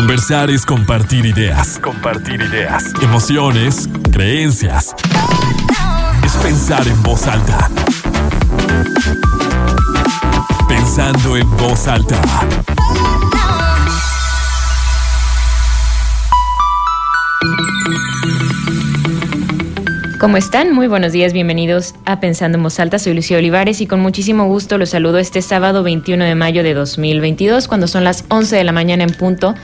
[0.00, 1.78] Conversar es compartir ideas.
[1.78, 2.90] Compartir ideas.
[3.02, 4.94] Emociones, creencias.
[6.24, 7.68] Es pensar en voz alta.
[10.66, 12.18] Pensando en voz alta.
[20.18, 20.72] ¿Cómo están?
[20.72, 22.98] Muy buenos días, bienvenidos a Pensando en Voz Alta.
[22.98, 26.72] Soy Lucía Olivares y con muchísimo gusto los saludo este sábado 21 de mayo de
[26.72, 29.54] 2022, cuando son las 11 de la mañana en punto.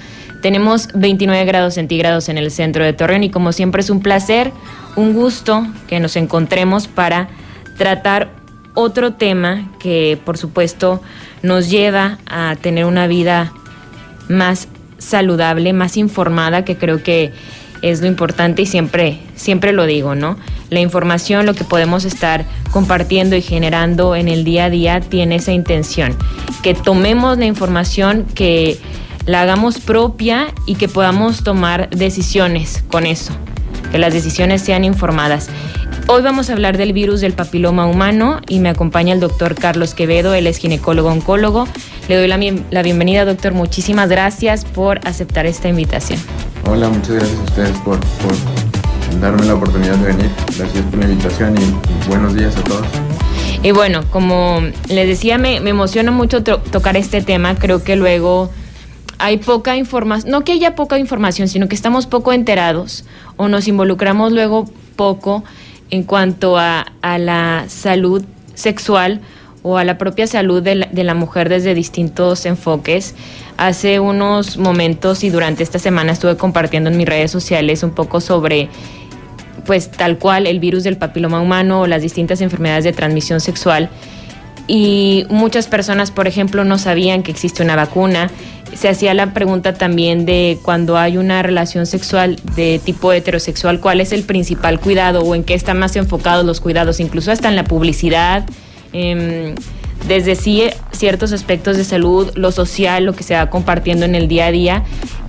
[0.47, 4.53] Tenemos 29 grados centígrados en el centro de Torreón y como siempre es un placer,
[4.95, 7.29] un gusto que nos encontremos para
[7.77, 8.31] tratar
[8.75, 11.03] otro tema que por supuesto
[11.43, 13.53] nos lleva a tener una vida
[14.29, 14.69] más
[14.99, 17.33] saludable, más informada, que creo que
[17.83, 20.37] es lo importante y siempre, siempre lo digo, ¿no?
[20.71, 25.35] La información, lo que podemos estar compartiendo y generando en el día a día tiene
[25.35, 26.17] esa intención,
[26.63, 28.79] que tomemos la información, que
[29.27, 33.33] la hagamos propia y que podamos tomar decisiones con eso,
[33.91, 35.49] que las decisiones sean informadas.
[36.07, 39.95] Hoy vamos a hablar del virus del papiloma humano y me acompaña el doctor Carlos
[39.95, 41.67] Quevedo, él es ginecólogo oncólogo.
[42.09, 42.39] Le doy la,
[42.71, 43.53] la bienvenida, doctor.
[43.53, 46.21] Muchísimas gracias por aceptar esta invitación.
[46.71, 50.31] Hola, muchas gracias a ustedes por, por darme la oportunidad de venir.
[50.57, 52.87] Gracias por la invitación y, buenos días a todos.
[53.65, 57.57] Y bueno, como les decía, me, me emociona mucho tocar este tema.
[57.57, 58.53] Creo que luego
[59.19, 63.05] hay poca información, no que haya poca información, sino que estamos poco enterados
[63.37, 65.45] o nos involucramos luego poco
[65.91, 68.25] en cuanto a, la salud
[68.55, 69.21] sexual
[69.63, 73.15] o a la propia salud de la, mujer desde distintos enfoques.
[73.57, 78.21] Hace unos momentos y durante esta semana estuve compartiendo en mis redes sociales un poco
[78.21, 78.69] sobre,
[79.65, 83.89] pues tal cual, el virus del papiloma humano o las distintas enfermedades de transmisión sexual.
[84.69, 88.31] Y muchas personas, por ejemplo, no sabían que existe una vacuna.
[88.77, 94.01] Se hacía la pregunta también de cuando hay una relación sexual de tipo heterosexual, ¿cuál
[94.01, 97.01] es el principal cuidado o en qué están más enfocados los cuidados?
[97.01, 98.45] Incluso hasta en la publicidad
[98.93, 99.55] eh,
[100.07, 100.63] desde sí
[100.93, 104.51] ciertos aspectos de salud, lo social, lo que se va compartiendo en el día a
[104.51, 104.85] día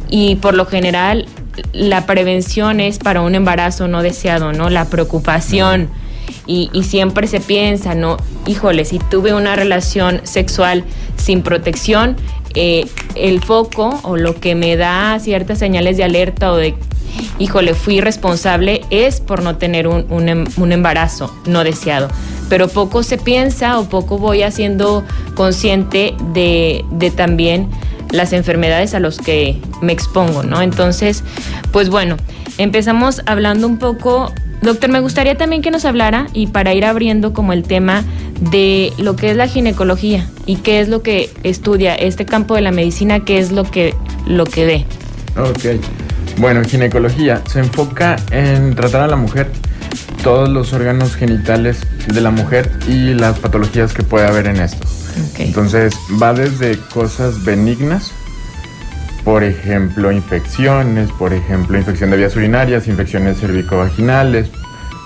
[0.10, 1.26] y por lo general
[1.74, 4.70] la prevención es para un embarazo no deseado, ¿no?
[4.70, 5.90] La preocupación
[6.46, 8.18] y, y siempre se piensa, ¿no?
[8.46, 10.84] Híjole, si tuve una relación sexual
[11.16, 12.16] sin protección,
[13.16, 16.76] el foco o lo que me da ciertas señales de alerta o de
[17.40, 22.10] híjole, fui responsable, es por no tener un, un, un, embarazo no deseado.
[22.50, 25.04] Pero poco se piensa o poco voy haciendo
[25.36, 27.70] consciente de, de también
[28.12, 30.62] las enfermedades a los que me expongo, ¿no?
[30.62, 31.24] Entonces,
[31.72, 32.18] pues bueno,
[32.58, 34.32] empezamos hablando un poco
[34.62, 38.04] Doctor, me gustaría también que nos hablara y para ir abriendo como el tema
[38.52, 42.62] de lo que es la ginecología y qué es lo que estudia este campo de
[42.62, 43.94] la medicina, qué es lo que
[44.26, 44.86] lo que ve.
[45.38, 45.82] Ok.
[46.40, 49.52] Bueno, ginecología se enfoca en tratar a la mujer,
[50.24, 54.88] todos los órganos genitales de la mujer y las patologías que puede haber en esto.
[55.32, 55.48] Okay.
[55.48, 58.12] Entonces va desde cosas benignas,
[59.28, 64.50] por ejemplo, infecciones, por ejemplo, infección de vías urinarias, infecciones cervicovaginales,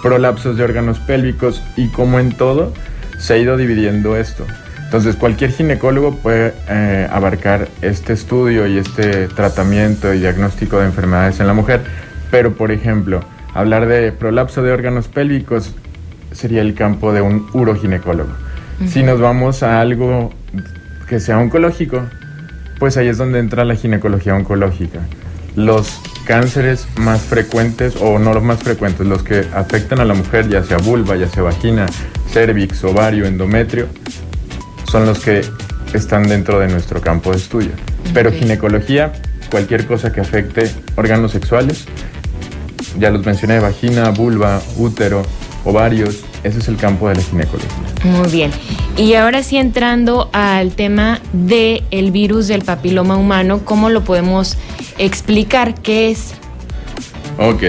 [0.04, 2.72] prolapsos de órganos pélvicos y como en todo,
[3.18, 4.46] se ha ido dividiendo esto.
[4.86, 11.40] Entonces, cualquier ginecólogo puede eh, abarcar este estudio y este tratamiento y diagnóstico de enfermedades
[11.40, 11.82] en la mujer,
[12.30, 13.22] pero, por ejemplo,
[13.56, 15.74] hablar de prolapso de órganos pélvicos
[16.32, 18.30] sería el campo de un uroginecólogo.
[18.30, 18.88] Uh -huh.
[18.88, 20.32] Si nos vamos a algo
[21.10, 22.04] que sea oncológico,
[22.82, 25.02] pues ahí es donde entra la ginecología oncológica.
[25.56, 30.50] Los cánceres más frecuentes, o no los más frecuentes, los que afectan a la mujer,
[30.50, 31.86] ya sea vulva, ya sea vagina,
[32.34, 33.86] cervix, ovario, endometrio,
[34.86, 35.42] son los que
[35.94, 37.70] están dentro de nuestro campo de estudio.
[38.16, 39.14] Pero ginecología,
[39.52, 41.86] cualquier cosa que afecte órganos sexuales,
[42.98, 45.22] ya los mencioné, vagina, vulva, útero,
[45.66, 47.91] ovarios, ese es el campo de la ginecología.
[48.04, 48.52] Muy bien.
[48.98, 54.58] Y ahora sí entrando al tema del el virus del papiloma humano, ¿cómo lo podemos
[54.98, 55.76] explicar?
[55.76, 56.34] ¿Qué es?
[57.38, 57.64] Ok.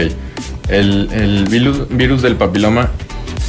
[0.68, 2.90] El, el virus, virus, del papiloma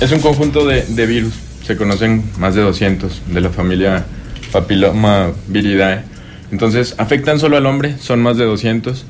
[0.01, 1.33] es un conjunto de, de, virus.
[1.63, 4.05] Se conocen más de 200 de la familia
[4.51, 6.03] papiloma viridae.
[6.51, 9.05] Entonces, afectan solo al hombre, son más de 200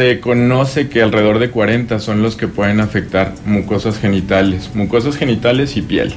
[0.00, 5.76] se conoce que alrededor de 40 son los que pueden afectar mucosas genitales, mucosas genitales
[5.76, 6.14] y piel.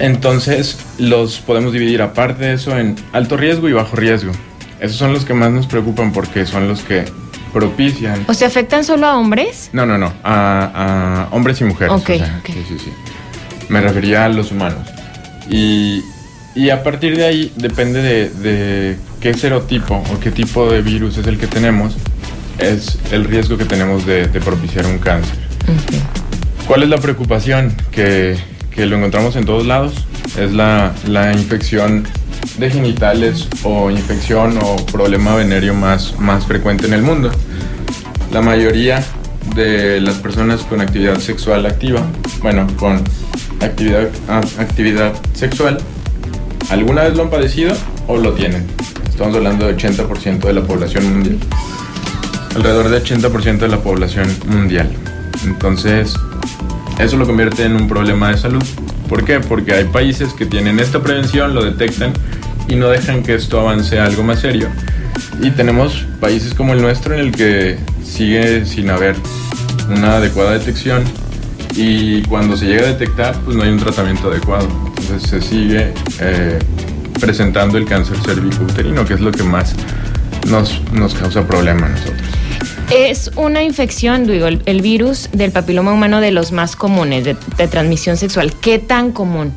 [0.00, 4.32] Entonces los podemos dividir aparte de eso en alto riesgo y bajo riesgo.
[4.80, 7.06] Esos son los que más nos preocupan porque son los que
[7.54, 8.22] propician.
[8.28, 9.70] ¿O se afectan solo a hombres?
[9.72, 11.94] No, no, no, a, a hombres y mujeres.
[12.02, 12.54] Okay, o sea, okay.
[12.54, 12.92] Sí, sí, sí.
[13.70, 14.86] Me refería a los humanos.
[15.48, 16.02] Y,
[16.54, 21.16] y a partir de ahí depende de, de qué serotipo o qué tipo de virus
[21.16, 21.96] es el que tenemos,
[22.58, 25.36] es el riesgo que tenemos de, de propiciar un cáncer.
[26.66, 27.74] ¿Cuál es la preocupación?
[27.90, 28.36] Que,
[28.70, 29.92] que, lo encontramos en todos lados.
[30.38, 32.06] Es la, la, infección
[32.58, 37.30] de genitales o infección o problema venéreo más, más frecuente en el mundo.
[38.32, 39.04] La mayoría
[39.54, 42.00] de las personas con actividad sexual activa,
[42.40, 43.02] bueno, con
[43.60, 44.08] actividad,
[44.58, 45.78] actividad sexual,
[46.70, 47.74] alguna vez lo han padecido
[48.06, 48.66] o lo tienen.
[49.08, 51.38] Estamos hablando de 80% de la población mundial.
[52.54, 54.90] Alrededor de 80% de la población mundial.
[55.44, 56.14] Entonces,
[56.98, 58.62] eso lo convierte en un problema de salud.
[59.08, 59.40] ¿Por qué?
[59.40, 62.12] Porque hay países que tienen esta prevención, lo detectan
[62.68, 64.68] y no dejan que esto avance a algo más serio.
[65.40, 69.16] Y tenemos países como el nuestro en el que sigue sin haber
[69.88, 71.02] una adecuada detección
[71.74, 74.68] y cuando se llega a detectar pues no hay un tratamiento adecuado.
[74.98, 76.58] Entonces se sigue eh,
[77.20, 79.74] presentando el cáncer cervicouterino, que es lo que más
[80.48, 82.31] nos, nos causa problema a nosotros.
[82.94, 87.34] Es una infección, digo, el, virus del papiloma humano de los más comunes de,
[87.68, 88.52] transmisión sexual.
[88.60, 89.54] ¿Qué tan común?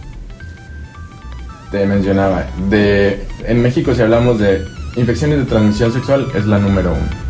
[1.70, 4.64] Te mencionaba, de, en México si hablamos de
[4.96, 7.26] infecciones de transmisión sexual es la número uno.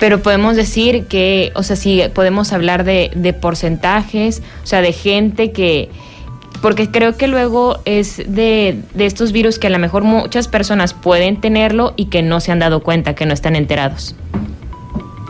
[0.00, 4.92] Pero podemos decir que, o sea, sí, podemos hablar de, de porcentajes, o sea, de
[4.92, 5.90] gente que,
[6.62, 10.94] porque creo que luego es de, de, estos virus que a lo mejor muchas personas
[10.94, 14.14] pueden tenerlo y que no se han dado cuenta, que no están enterados.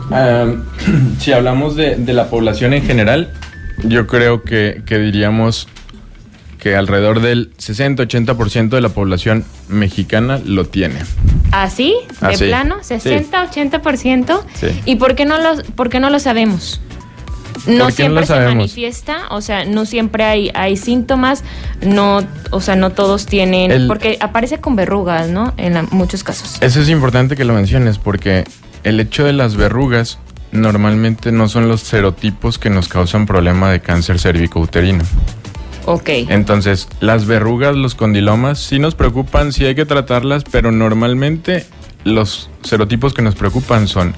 [1.19, 3.31] si hablamos de, de, la población en general,
[3.83, 5.67] yo creo que, que diríamos
[6.59, 10.99] que alrededor del 60-80% de la población mexicana lo tiene.
[11.51, 11.95] ¿Así?
[12.21, 12.79] ¿De ¿Ah, plano?
[12.79, 14.41] ¿60-80%?
[14.55, 14.67] Sí.
[14.85, 16.81] ¿Y por qué, no lo, por qué no lo sabemos?
[17.67, 21.43] No siempre se manifiesta, o sea, no siempre hay, hay síntomas,
[21.85, 22.21] no,
[22.51, 25.53] o sea, no todos tienen, porque aparece con verrugas, ¿no?
[25.57, 26.57] En muchos casos.
[26.61, 28.43] Eso es importante que lo menciones, porque
[28.85, 30.19] el hecho de las verrugas
[30.51, 35.03] normalmente no son los serotipos que nos causan problema de cáncer cervicouterino.
[35.85, 36.09] Ok.
[36.29, 41.65] Entonces, las verrugas, los condilomas, sí nos preocupan, sí hay que tratarlas, pero normalmente
[42.03, 44.13] los serotipos que nos preocupan son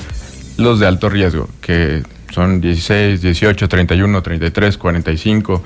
[0.57, 2.03] los de alto riesgo, que
[2.33, 5.63] son 16, 18, 31, 33, 45,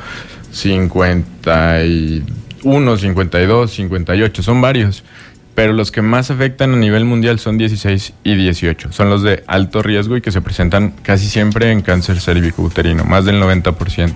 [0.52, 5.04] 51, 52, 58, son varios.
[5.56, 8.92] Pero los que más afectan a nivel mundial son 16 y 18.
[8.92, 13.26] Son los de alto riesgo y que se presentan casi siempre en cáncer cervicouterino, más
[13.26, 14.14] del 90%.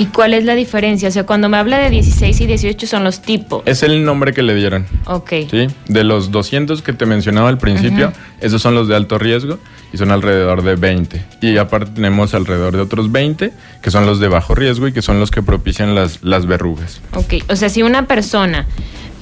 [0.00, 1.08] ¿Y cuál es la diferencia?
[1.08, 3.62] O sea, cuando me habla de 16 y 18 son los tipos.
[3.66, 4.86] Es el nombre que le dieron.
[5.06, 5.32] Ok.
[5.50, 9.58] Sí, de los 200 que te mencionaba al principio, esos son los de alto riesgo
[9.92, 11.24] y son alrededor de 20.
[11.40, 13.52] Y aparte tenemos alrededor de otros 20
[13.82, 17.00] que son los de bajo riesgo y que son los que propician las, las verrugas.
[17.14, 18.66] Ok, o sea, si una persona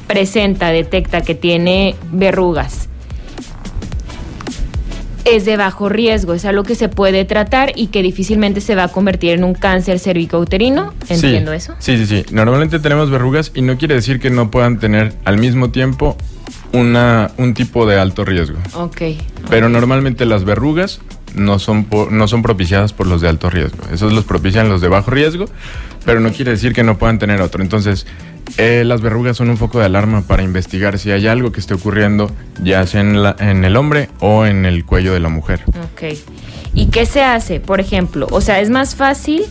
[0.07, 2.89] presenta, detecta que tiene verrugas,
[5.27, 8.85] es de bajo riesgo, es algo que se puede tratar y que difícilmente se va
[8.85, 10.95] a convertir en un cáncer cervicouterino.
[11.09, 11.75] ¿Entiendo eso?
[11.81, 12.25] Sí, sí, sí.
[12.31, 16.17] Normalmente tenemos verrugas y no quiere decir que no puedan tener al mismo tiempo
[16.73, 18.59] una, un tipo de alto riesgo.
[18.75, 19.03] Ok.
[19.51, 21.01] Pero normalmente las verrugas
[21.35, 23.79] no son, no son propiciadas por los de alto riesgo.
[23.93, 25.47] Esos los propician los de bajo riesgo,
[26.05, 27.63] pero no quiere decir que no puedan tener otro.
[27.63, 28.07] Entonces,
[28.59, 31.75] eh, las verrugas son un foco de alarma para investigar si hay algo que esté
[31.75, 32.31] ocurriendo,
[32.63, 35.63] ya sea en, la, en el hombre o en el cuello de la mujer.
[35.69, 36.17] Ok.
[36.75, 37.61] ¿Y qué se hace?
[37.61, 39.45] Por ejemplo, o sea, es más fácil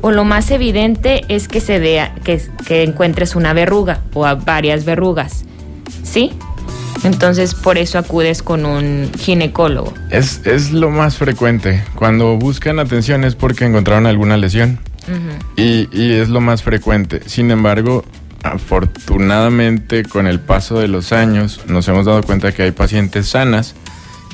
[0.00, 4.84] o lo más evidente es que se vea, que, que encuentres una verruga o varias
[4.84, 5.44] verrugas.
[6.02, 6.32] ¿Sí?
[7.04, 9.94] Entonces, por eso acudes con un ginecólogo.
[10.10, 11.82] Es, es lo más frecuente.
[11.94, 14.78] Cuando buscan atención es porque encontraron alguna lesión.
[15.56, 17.22] y, y, es lo más frecuente.
[17.26, 18.04] Sin embargo,
[18.42, 23.74] afortunadamente con el paso de los años nos hemos dado cuenta que hay pacientes sanas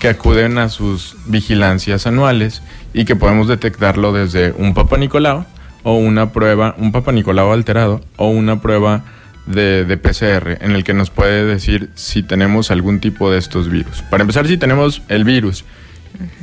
[0.01, 5.45] que acuden a sus vigilancias anuales y que podemos detectarlo desde un Papa Nicolau
[5.83, 9.05] o una prueba, un Papa Nicolau alterado o una prueba
[9.47, 13.69] de, de, PCR en el que nos puede decir si tenemos algún tipo de estos
[13.69, 14.03] virus.
[14.11, 15.65] Para empezar, si tenemos el virus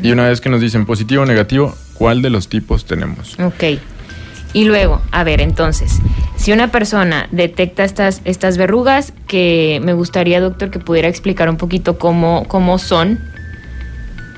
[0.02, 3.38] y una vez que nos dicen positivo o negativo, ¿cuál de los tipos tenemos?
[3.40, 3.80] Ok.
[4.54, 6.00] Y luego, a ver, entonces,
[6.36, 11.58] si una persona detecta estas, estas verrugas, que me gustaría, doctor, que pudiera explicar un
[11.58, 13.20] poquito cómo, cómo son,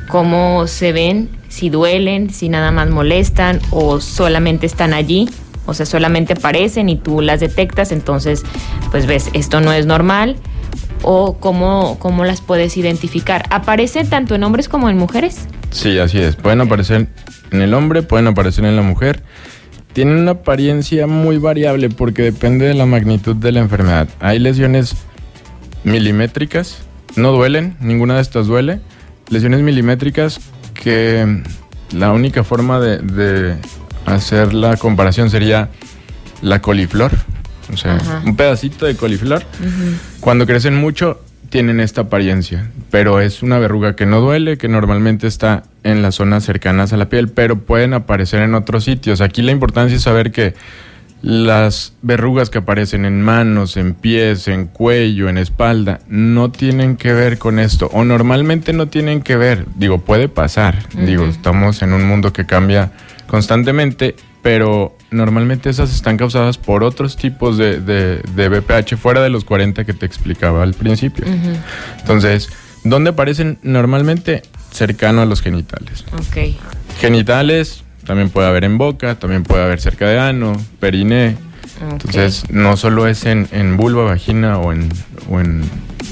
[0.08, 5.30] cómo se ven, si duelen, si nada más molestan o solamente están allí,
[5.66, 8.44] o sea, solamente aparecen y tú las detectas, entonces,
[8.92, 10.38] pues ves, esto no es normal,
[11.02, 13.44] o cómo, cómo las puedes identificar.
[13.50, 15.48] ¿Aparecen tanto en hombres como en mujeres?
[15.72, 16.36] Sí, así es.
[16.36, 17.08] Pueden aparecer
[17.52, 19.22] en el hombre, pueden aparecer en la mujer
[19.96, 24.10] tienen una apariencia muy variable porque depende de la magnitud de la enfermedad.
[24.20, 24.94] Hay lesiones
[25.86, 26.80] milimétricas,
[27.16, 28.82] no duelen, ninguna de estas duele.
[29.30, 30.42] Lesiones milimétricas
[30.74, 31.42] que
[31.94, 33.56] la única forma de, de
[34.06, 35.70] hacer la comparación sería
[36.42, 37.14] la coliflor.
[37.74, 38.22] O sea, Ajá.
[38.26, 39.44] un pedacito de coliflor.
[40.20, 42.70] Cuando crecen mucho, tienen esta apariencia.
[42.92, 46.98] Pero es una verruga que no duele, que normalmente está en las zonas cercanas a
[46.98, 49.22] la piel, pero pueden aparecer en otros sitios.
[49.22, 50.54] Aquí la importancia es saber que
[51.22, 57.14] las verrugas que aparecen en manos, en pies, en cuello, en espalda, no tienen que
[57.14, 57.90] ver con esto.
[57.94, 59.66] O normalmente no tienen que ver.
[59.76, 60.88] Digo, puede pasar.
[60.94, 62.92] Digo, estamos en un mundo que cambia
[63.26, 69.32] constantemente, pero normalmente esas están causadas por otros tipos de, de- de BPH fuera de
[69.32, 71.26] los 40 que te explicaba al principio.
[72.00, 72.50] Entonces,
[72.84, 74.44] ¿dónde aparecen normalmente?
[74.70, 76.06] Cercano a los genitales.
[76.14, 76.54] Ok.
[77.00, 81.38] Genitales también puede haber en boca, también puede haber cerca de ano, periné.
[81.84, 81.92] ok.
[81.94, 84.90] Entonces, no solo es en, en vulva, vagina o en,
[85.28, 85.64] o en,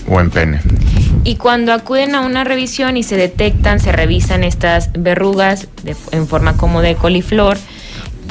[0.07, 0.59] o en pene.
[1.23, 6.27] Y cuando acuden a una revisión y se detectan, se revisan estas verrugas de- en
[6.27, 7.57] forma como de coliflor,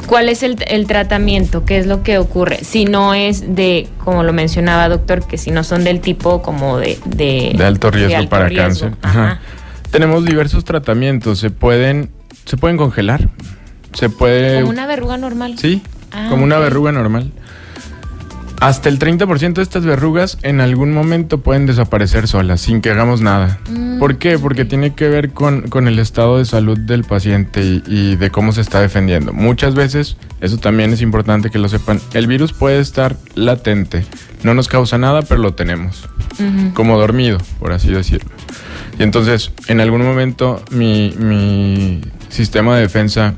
[0.07, 1.65] ¿cuál es el, el tratamiento?
[1.65, 2.63] ¿Qué es lo que ocurre?
[2.63, 6.77] Si no es de, como lo mencionaba doctor, que si no son del tipo como
[6.77, 6.97] de...
[7.05, 8.63] De, de alto riesgo de alto para riesgo.
[8.65, 8.93] cáncer.
[9.01, 9.23] Ajá.
[9.25, 9.39] Ajá.
[9.91, 11.39] Tenemos diversos tratamientos.
[11.39, 12.09] Se pueden,
[12.45, 13.29] se pueden congelar.
[13.93, 14.59] Se puede.
[14.61, 15.55] Como una verruga normal.
[15.59, 15.81] Sí,
[16.11, 17.31] Ah, como una verruga normal.
[18.63, 23.19] Hasta el 30% de estas verrugas en algún momento pueden desaparecer solas, sin que hagamos
[23.19, 23.59] nada.
[23.69, 24.39] Mm, ¿Por qué?
[24.39, 28.31] Porque tiene que ver con, con el estado de salud del paciente y, y de
[28.31, 29.33] cómo se está defendiendo.
[29.33, 34.05] Muchas veces, eso también es importante que lo sepan, el virus puede estar latente.
[34.43, 36.07] No nos causa nada, pero lo tenemos
[36.73, 38.31] como dormido, por así decirlo.
[38.97, 43.35] Y entonces, en algún momento, mi, mi sistema de defensa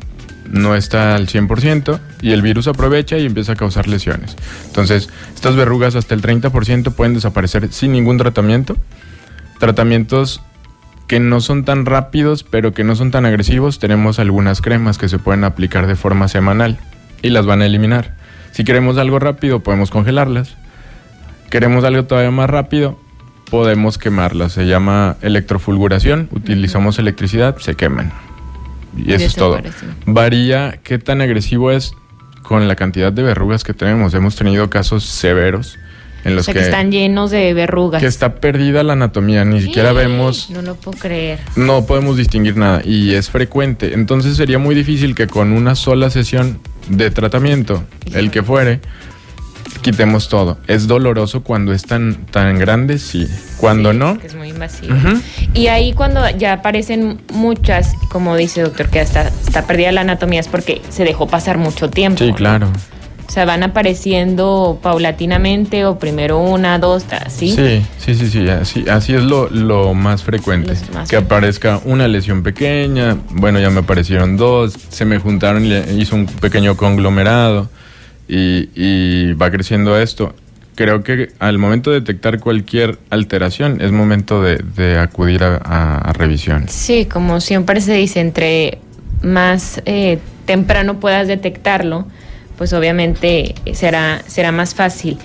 [0.50, 4.36] no está al 100% y el virus aprovecha y empieza a causar lesiones.
[4.68, 8.76] Entonces, estas verrugas hasta el 30% pueden desaparecer sin ningún tratamiento.
[9.60, 10.42] Tratamientos
[11.08, 15.10] que no son tan rápidos, pero que no son tan agresivos, tenemos algunas cremas que
[15.10, 16.80] se pueden aplicar de forma semanal
[17.22, 18.16] y las van a eliminar.
[18.52, 20.56] Si queremos algo rápido, podemos congelarlas.
[21.50, 23.00] Queremos algo todavía más rápido,
[23.50, 24.54] podemos quemarlas.
[24.54, 26.30] Se llama electrofulguración.
[26.32, 28.12] Utilizamos electricidad, se queman.
[28.98, 29.60] Y eso es todo.
[30.06, 31.94] Varía qué tan agresivo es
[32.42, 34.14] con la cantidad de verrugas que tenemos.
[34.14, 35.78] Hemos tenido casos severos
[36.24, 38.02] en O los sea, que, están llenos de verrugas.
[38.02, 39.46] que está perdida la anatomía.
[39.46, 41.40] Ni siquiera vemos No lo puedo creer.
[41.56, 43.94] no podemos distinguir nada y es frecuente.
[43.94, 46.60] Entonces sería muy difícil que con una sola sesión
[46.90, 47.84] de tratamiento,
[48.14, 48.80] el que fuere,
[49.86, 50.58] quitemos todo.
[50.66, 53.28] Es doloroso cuando es tan, tan grande, sí.
[53.58, 54.96] Cuando Sí, no, que es muy invasivo.
[55.54, 60.40] Y ahí cuando ya aparecen muchas, como dice doctor, que hasta está perdida la anatomía
[60.40, 62.18] es porque se dejó pasar mucho tiempo.
[62.18, 62.70] sí, claro.
[63.28, 67.56] O sea, van apareciendo paulatinamente o primero una, dos, así.
[67.56, 70.74] Sí, sí, sí, sí, así, así es lo, lo más frecuente.
[70.94, 75.74] Más que aparezca una lesión pequeña, bueno, ya me aparecieron dos, se me juntaron y
[76.00, 77.70] hizo un pequeño conglomerado
[78.28, 80.34] y, y va creciendo esto.
[80.76, 86.66] Creo que al momento de detectar cualquier alteración es momento de, acudir a, a- revisión.
[86.68, 88.80] Sí, como siempre se dice, entre
[89.22, 92.06] más eh, temprano puedas detectarlo,
[92.58, 95.18] pues obviamente será, será más fácil.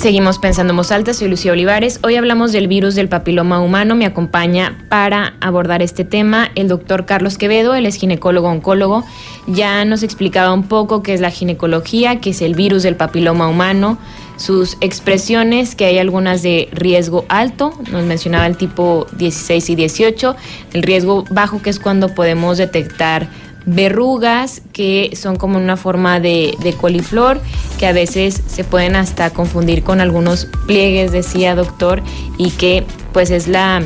[0.00, 2.00] Seguimos pensando en voz alta, soy Lucía Olivares.
[2.02, 3.94] Hoy hablamos del virus del papiloma humano.
[3.94, 9.04] Me acompaña para abordar este tema el doctor Carlos Quevedo, él es ginecólogo oncólogo.
[9.46, 13.46] Ya nos explicaba un poco qué es la ginecología, qué es el virus del papiloma
[13.46, 13.98] humano,
[14.38, 20.34] sus expresiones, que hay algunas de riesgo alto, nos mencionaba el tipo 16 y 18,
[20.72, 23.28] el riesgo bajo, que es cuando podemos detectar
[23.74, 27.40] verrugas que son como una forma de, coliflor
[27.78, 32.02] que a veces se pueden hasta confundir con algunos pliegues, decía doctor,
[32.36, 33.82] y que pues es la,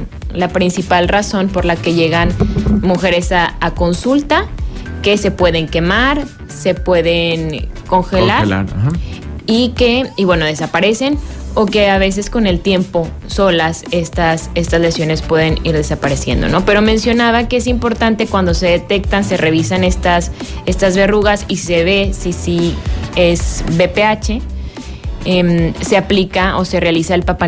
[0.53, 2.31] principal razón por la que llegan
[2.83, 4.47] mujeres a, consulta,
[5.03, 8.67] que se pueden quemar, se pueden congelar,
[9.47, 11.19] y que, y bueno, desaparecen
[11.55, 16.65] o que a veces con el tiempo solas estas, estas lesiones pueden ir desapareciendo, ¿no?
[16.65, 20.33] Pero mencionaba que es importante cuando se detectan, se revisan estas,
[20.67, 22.75] estas verrugas y se ve si, si
[23.15, 24.43] es BPH,
[25.25, 27.47] em, se aplica o se realiza el Papa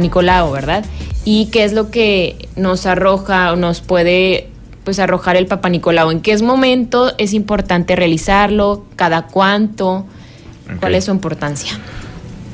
[0.53, 0.85] ¿verdad?
[1.25, 4.51] Y qué es lo que nos arroja o nos puede
[4.85, 5.69] pues arrojar el Papa
[6.13, 10.07] en qué momento es importante realizarlo, cada cuánto,
[10.81, 11.73] cuál es su importancia.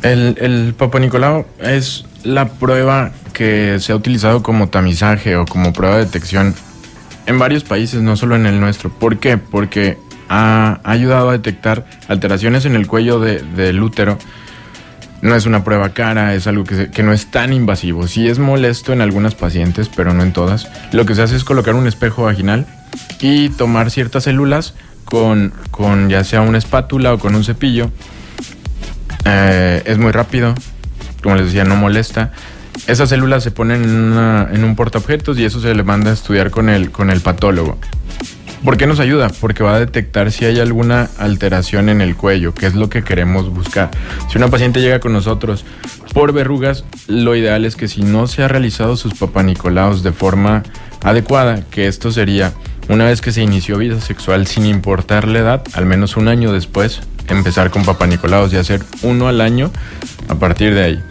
[0.02, 5.72] El, el Papa Nicolau es la prueba que se ha utilizado como tamizaje o como
[5.72, 6.54] prueba de detección
[7.26, 8.90] en varios países, no solo en el nuestro.
[8.90, 9.38] ¿Por qué?
[9.38, 14.18] Porque ha, ayudado a detectar alteraciones en el cuello del útero.
[15.20, 18.08] No es una prueba cara, es algo que, que, no es tan invasivo.
[18.08, 20.68] Sí es molesto en algunas pacientes, pero no en todas.
[20.90, 22.66] Lo que se hace es colocar un espejo vaginal
[23.20, 27.90] y tomar ciertas células con, con ya sea una espátula o con un cepillo
[29.24, 30.54] eh, es muy rápido,
[31.22, 32.32] como les decía, no molesta.
[32.86, 36.68] Esas células se ponen en, un portaobjetos y eso se le manda a estudiar con
[36.68, 37.78] el, con el patólogo.
[38.64, 39.28] ¿Por qué nos ayuda?
[39.40, 43.02] Porque va a detectar si hay alguna alteración en el cuello, que es lo que
[43.02, 43.90] queremos buscar.
[44.30, 45.64] Si una paciente llega con nosotros
[46.14, 50.62] por verrugas, lo ideal es que si no se ha realizado sus papanicolaos de forma
[51.02, 52.52] adecuada, que esto sería
[52.92, 56.52] una vez que se inició vida sexual sin importar la edad, al menos un año
[56.52, 59.70] después, empezar con Papá Nicolaos y hacer uno al año
[60.28, 61.02] a partir de ahí.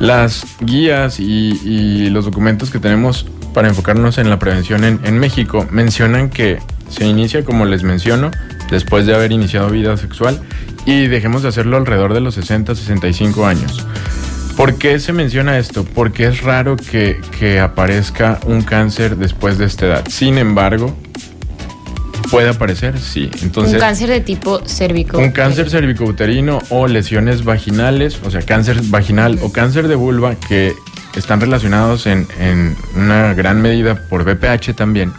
[0.00, 6.30] Las guías y, los documentos que tenemos para enfocarnos en la prevención en, México mencionan
[6.30, 8.32] que se inicia, como les menciono,
[8.68, 10.40] después de haber iniciado vida sexual
[10.84, 13.86] y dejemos de hacerlo alrededor de los 60, 65 años.
[14.56, 15.84] ¿Por qué se menciona esto?
[15.84, 20.04] Porque es raro que, que aparezca un cáncer después de esta edad.
[20.08, 20.96] Sin embargo,
[22.34, 23.30] Puede aparecer, sí.
[23.42, 25.18] Entonces, un cáncer de tipo cérvico.
[25.18, 30.74] Un cáncer cervicouterino o lesiones vaginales, o sea, cáncer vaginal o cáncer de vulva que
[31.16, 32.26] están relacionados en,
[32.96, 35.12] una gran medida por BPH también.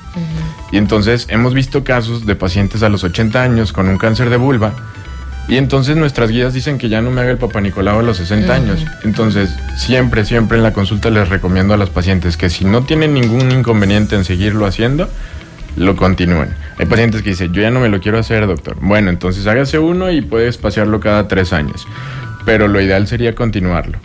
[0.72, 4.38] Y entonces hemos visto casos de pacientes a los 80 años con un cáncer de
[4.38, 4.74] vulva.
[5.48, 8.18] Y entonces nuestras guías dicen que ya no me haga el papá Nicolau a los
[8.18, 8.86] 60 años.
[9.04, 13.14] Entonces, siempre, siempre en la consulta les recomiendo a las pacientes que si no tienen
[13.14, 15.08] ningún inconveniente en seguirlo haciendo,
[15.76, 16.50] lo continúen.
[16.78, 18.78] Hay pacientes que dicen, yo ya no me lo quiero hacer, doctor.
[18.82, 21.88] Bueno, entonces hágase uno y puede espaciarlo cada tres años.
[22.46, 23.98] Pero lo ideal sería continuarlo.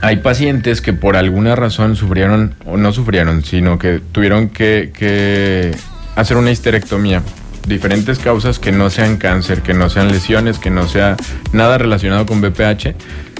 [0.00, 5.72] Hay pacientes que por alguna razón sufrieron, o no sufrieron, sino que tuvieron que,
[6.14, 7.22] hacer una histerectomía
[7.66, 11.16] diferentes causas que no sean cáncer, que no sean lesiones, que no sea
[11.52, 12.94] nada relacionado con BPH,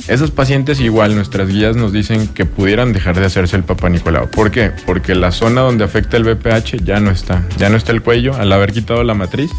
[0.07, 4.31] esos pacientes igual nuestras guías nos dicen que pudieran dejar de hacerse el Papa Nicolau.
[4.31, 4.73] ¿Por qué?
[4.87, 7.43] Porque la zona donde afecta el BPH ya no está.
[7.57, 9.51] Ya no está el cuello, al haber quitado la matriz,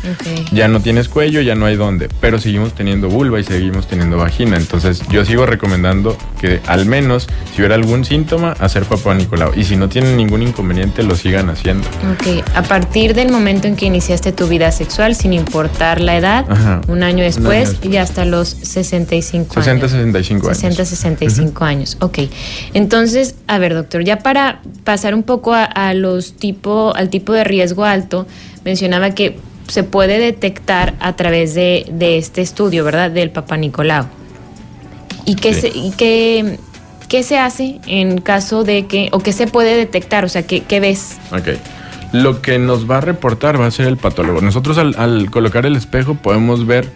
[0.52, 2.10] ya no tienes cuello, ya no hay dónde.
[2.22, 4.58] Pero seguimos teniendo vulva y seguimos teniendo vagina.
[4.58, 9.52] Entonces yo sigo recomendando que al menos si hubiera algún síntoma, hacer Papa Nicolau.
[9.56, 11.88] Y si no tienen ningún inconveniente, lo sigan haciendo.
[12.14, 16.46] Ok, a partir del momento en que iniciaste tu vida sexual, sin importar la edad,
[16.88, 21.98] un año después y hasta los 65 60, 65 60, 65 años.
[22.02, 22.20] Ok.
[22.74, 27.44] Entonces, a ver, doctor, ya para pasar un poco a, los tipo, al tipo de
[27.44, 28.28] riesgo alto,
[28.64, 29.38] mencionaba que
[29.68, 33.12] se puede detectar a través de, este estudio, ¿verdad?
[33.12, 34.06] Del Papa Nicolau.
[35.26, 39.76] ¿Y qué, se, y qué, se hace en caso de que, o qué se puede
[39.76, 40.26] detectar?
[40.26, 41.18] O sea, ¿qué, qué ves?
[41.32, 41.50] Ok.
[42.12, 44.42] Lo que nos va a reportar va a ser el patólogo.
[44.42, 46.92] Nosotros al, al colocar el espejo podemos ver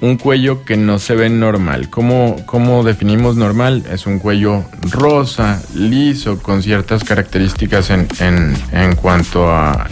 [0.00, 1.88] un cuello que no se ve normal.
[1.90, 3.84] ¿Cómo, ¿Cómo, definimos normal?
[3.90, 9.86] Es un cuello rosa, liso, con ciertas características en, en, en cuanto a,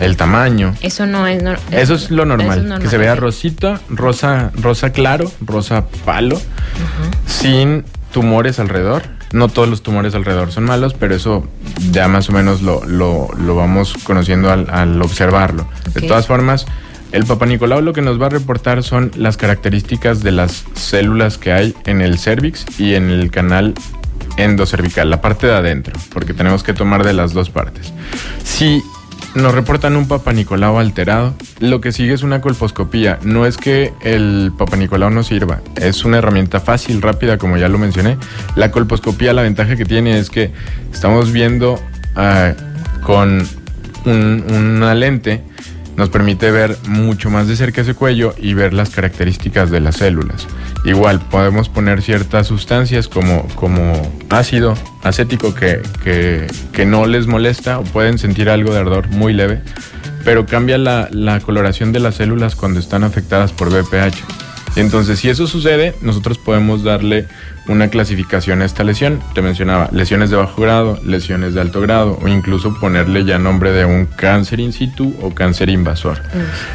[0.00, 0.74] el tamaño.
[0.80, 1.62] Eso no es normal.
[1.70, 6.40] Eso es lo normal, que se vea rosita, rosa, rosa claro, rosa palo,
[7.26, 9.02] sin tumores alrededor.
[9.32, 11.48] No todos los tumores alrededor son malos, pero eso
[11.90, 15.66] ya más o menos lo, lo, lo vamos conociendo al, al observarlo.
[15.92, 16.66] De todas formas,
[17.14, 21.38] el Papa Nicolau lo que nos va a reportar son las características de las células
[21.38, 23.74] que hay en el cervix y en el canal
[24.36, 27.92] endocervical, la parte de adentro, porque tenemos que tomar de las dos partes.
[28.42, 28.82] Si
[29.36, 33.20] nos reportan un Papa Nicolau alterado, lo que sigue es una colposcopía.
[33.22, 37.68] No es que el Papa Nicolau no sirva, es una herramienta fácil, rápida, como ya
[37.68, 38.16] lo mencioné.
[38.56, 40.50] La colposcopía, la ventaja que tiene es que
[40.92, 41.78] estamos viendo
[42.16, 42.54] ah,
[43.04, 43.46] con
[44.04, 45.53] una lente
[45.96, 49.96] nos permite ver mucho más de cerca ese cuello y ver las características de las
[49.96, 50.46] células.
[50.84, 53.92] Igual podemos poner ciertas sustancias como, como
[54.30, 59.62] ácido acético que, que, no les molesta o pueden sentir algo de ardor muy leve,
[60.24, 64.43] pero cambia la, la coloración de las células cuando están afectadas por BPH.
[64.76, 67.26] Entonces, si eso sucede, nosotros podemos darle
[67.68, 69.20] una clasificación a esta lesión.
[69.34, 73.72] Te mencionaba lesiones de bajo grado, lesiones de alto grado o incluso ponerle ya nombre
[73.72, 76.20] de un cáncer in situ o cáncer invasor.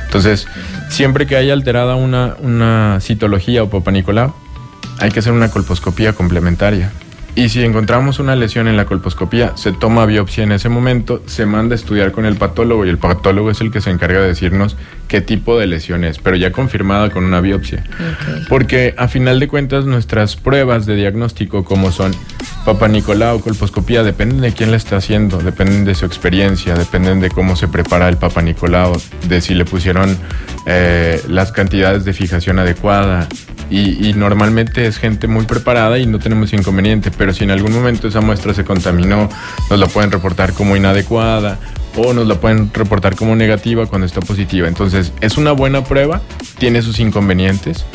[0.05, 0.47] Entonces,
[0.89, 4.33] siempre que haya alterada una, una citología o popanicola,
[4.99, 6.91] hay que hacer una colposcopía complementaria.
[7.39, 11.45] Y si encontramos una lesión en la colposcopía, se toma biopsia en ese momento, se
[11.45, 14.28] manda a estudiar con el patólogo y el patólogo es el que se encarga de
[14.28, 14.75] decirnos
[15.08, 17.86] qué tipo de lesión es, pero ya confirmada con una biopsia.
[18.49, 22.12] Porque a final de cuentas nuestras pruebas de diagnóstico como son
[22.65, 27.30] Papa Nicolau, colposcopía, dependen de quién la está haciendo, dependen de su experiencia, dependen de
[27.30, 30.17] cómo se prepara el Papa Nicolau, de si le pusieron
[30.65, 33.30] eh, las cantidades de fijación adecuada,
[33.69, 38.08] y, normalmente es gente muy preparada y no tenemos inconveniente, pero si en algún momento
[38.08, 39.30] esa muestra se contaminó,
[39.70, 41.60] nos la pueden reportar como inadecuada
[41.96, 44.68] o nos la pueden reportar como negativa cuando está positiva.
[44.68, 46.22] Entonces es una buena prueba,
[46.58, 47.86] tiene sus inconvenientes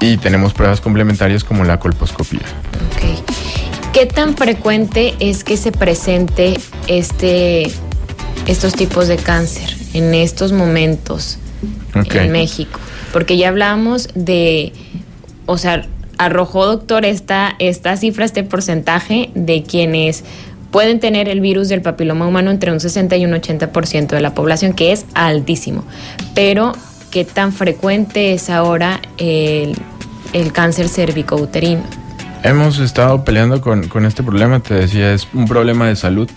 [0.00, 2.40] y tenemos pruebas complementarias como la colposcopía.
[3.92, 7.70] ¿Qué tan frecuente es que se presente este,
[8.46, 11.38] estos tipos de cáncer en estos momentos
[11.94, 12.80] en México?
[13.12, 14.72] Porque ya hablamos de
[15.46, 15.86] o sea,
[16.24, 20.24] arrojó doctor esta, esta cifra, este porcentaje de quienes
[20.70, 24.34] pueden tener el virus del papiloma humano entre un 60 y un 80% de la
[24.34, 25.84] población, que es altísimo.
[26.34, 26.72] Pero,
[27.10, 29.76] ¿qué tan frecuente es ahora el,
[30.32, 31.82] el cáncer cervicouterino?
[32.42, 36.28] Hemos estado peleando con, con este problema, te decía, es un problema de salud.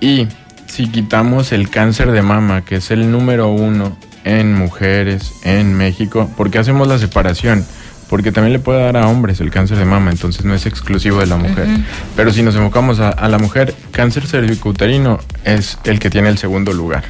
[0.00, 0.26] Y
[0.66, 6.28] si quitamos el cáncer de mama, que es el número uno en mujeres en México,
[6.36, 7.64] ¿por qué hacemos la separación?
[8.12, 11.20] Porque también le puede dar a hombres el cáncer de mama, entonces no es exclusivo
[11.20, 11.66] de la mujer.
[12.14, 16.74] Pero si nos enfocamos a, la mujer, cáncer cervicouterino es el que tiene el segundo
[16.74, 17.04] lugar.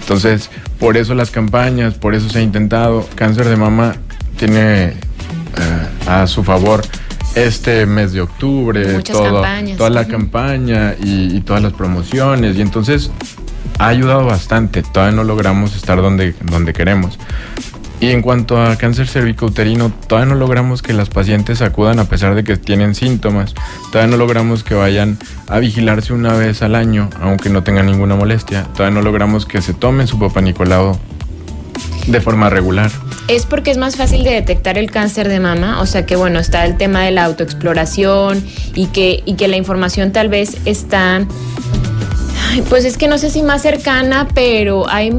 [0.00, 0.48] Entonces,
[0.80, 3.06] por eso las campañas, por eso se ha intentado.
[3.14, 3.96] Cáncer de mama
[4.38, 4.94] tiene eh,
[6.06, 6.80] a su favor
[7.34, 12.56] este mes de octubre, toda la campaña y, y, todas las promociones.
[12.56, 13.10] Y entonces
[13.78, 14.82] ha ayudado bastante.
[14.82, 17.18] Todavía no logramos estar donde, donde queremos.
[18.00, 22.34] Y en cuanto a cáncer cervicouterino, todavía no logramos que las pacientes acudan a pesar
[22.36, 23.54] de que tienen síntomas.
[23.90, 28.14] Todavía no logramos que vayan a vigilarse una vez al año, aunque no tengan ninguna
[28.14, 28.64] molestia.
[28.74, 30.40] Todavía no logramos que se tomen su papá
[32.06, 32.90] de forma regular.
[33.28, 36.38] Es porque es más fácil de detectar el cáncer de mama, o sea que bueno,
[36.38, 41.26] está el tema de la autoexploración y que, y que la información tal vez está,
[42.70, 45.12] pues es que no sé si más cercana, pero hay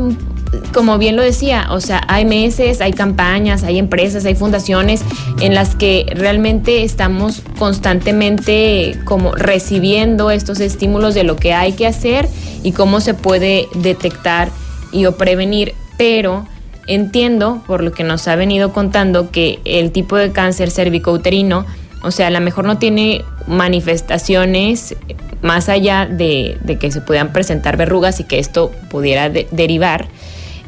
[0.73, 5.03] como bien lo decía, o sea, hay meses, hay campañas, hay empresas, hay fundaciones
[5.41, 11.87] en las que realmente estamos constantemente como recibiendo estos estímulos de lo que hay que
[11.87, 12.27] hacer
[12.63, 14.49] y cómo se puede detectar
[14.91, 16.47] y o prevenir, pero
[16.87, 21.65] entiendo por lo que nos ha venido contando que el tipo de cáncer cervicouterino,
[22.01, 24.95] o sea, a lo mejor no tiene manifestaciones
[25.41, 30.07] más allá de, que se puedan presentar verrugas y que esto pudiera derivar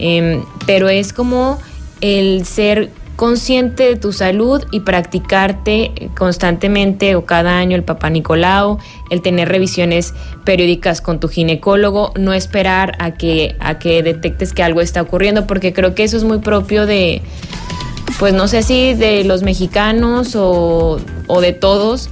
[0.02, 1.60] Em, pero es como
[2.02, 8.80] el ser consciente de tu salud y practicarte constantemente o cada año el papá Nicolau,
[9.12, 14.64] el tener revisiones periódicas con tu ginecólogo, no esperar a que, a que detectes que
[14.64, 17.22] algo está ocurriendo, porque creo que eso es muy propio de,
[18.18, 22.10] pues no sé si de los mexicanos o, o de todos,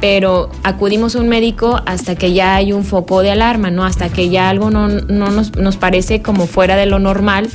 [0.00, 3.84] pero acudimos a un médico hasta que ya hay un foco de alarma, ¿no?
[3.84, 7.48] Hasta que ya algo no, nos, nos, parece como fuera de lo normal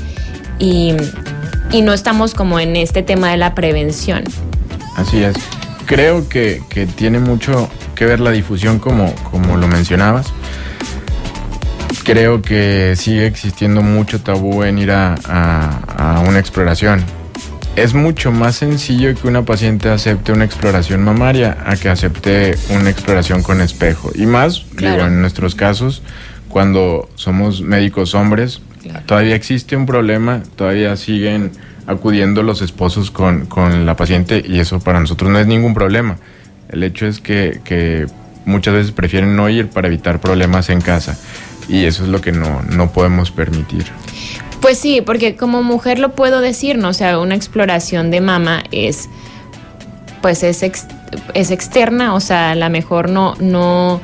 [0.60, 0.94] y,
[1.72, 4.24] y, no estamos como en este tema de la prevención.
[4.96, 5.36] Así es.
[5.86, 10.28] Creo que, que tiene mucho que ver la difusión como, como lo mencionabas.
[12.04, 17.04] Creo que sigue existiendo mucho tabú en ir a, a, a una exploración
[17.76, 22.90] es mucho más sencillo que una paciente acepte una exploración mamaria a que acepte una
[22.90, 24.12] exploración con espejo.
[24.14, 26.04] Y más, digo, en nuestros casos,
[26.50, 28.62] cuando somos médicos hombres,
[29.06, 31.52] todavía existe un problema, todavía siguen
[31.88, 36.18] acudiendo los esposos con, con, la paciente y eso para nosotros no es ningún problema.
[36.70, 38.06] El hecho es que, que
[38.46, 41.18] muchas veces prefieren no ir para evitar problemas en casa
[41.68, 43.86] y eso es lo que no, no podemos permitir.
[44.64, 46.88] Pues sí, porque como mujer lo puedo decir, ¿no?
[46.88, 49.10] O sea, una exploración de mama es,
[50.22, 50.64] pues es,
[51.34, 54.00] es externa, o sea, a lo mejor no, no,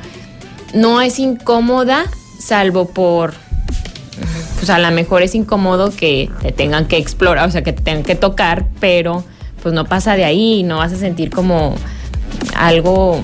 [0.74, 2.04] no es incómoda,
[2.38, 3.32] salvo por,
[4.56, 7.80] pues a lo mejor es incómodo que te tengan que explorar, o sea, que te
[7.80, 9.24] tengan que tocar, pero
[9.62, 11.74] pues no pasa de ahí, no vas a sentir como
[12.54, 13.22] algo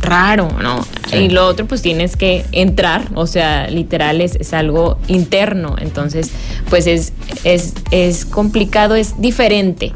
[0.00, 0.86] raro, ¿no?
[1.12, 6.30] Y lo otro, pues tienes que entrar, o sea, literal es, algo interno, entonces,
[6.68, 7.12] pues es,
[7.44, 9.92] es, es, complicado, es diferente.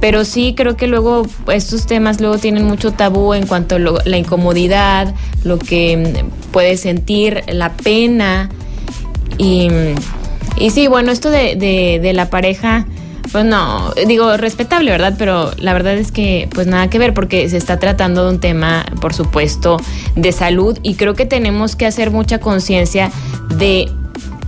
[0.00, 4.16] Pero sí creo que luego estos temas luego tienen mucho tabú en cuanto a la
[4.16, 8.50] incomodidad, lo que puedes sentir, la pena.
[9.38, 9.68] Y,
[10.58, 12.86] y sí, bueno, esto de, de, de la pareja
[13.34, 15.16] pues no, digo, respetable, ¿verdad?
[15.18, 18.38] Pero la verdad es que pues nada que ver porque se está tratando de un
[18.38, 19.78] tema, por supuesto,
[20.14, 23.10] de salud y creo que tenemos que hacer mucha conciencia
[23.58, 23.90] de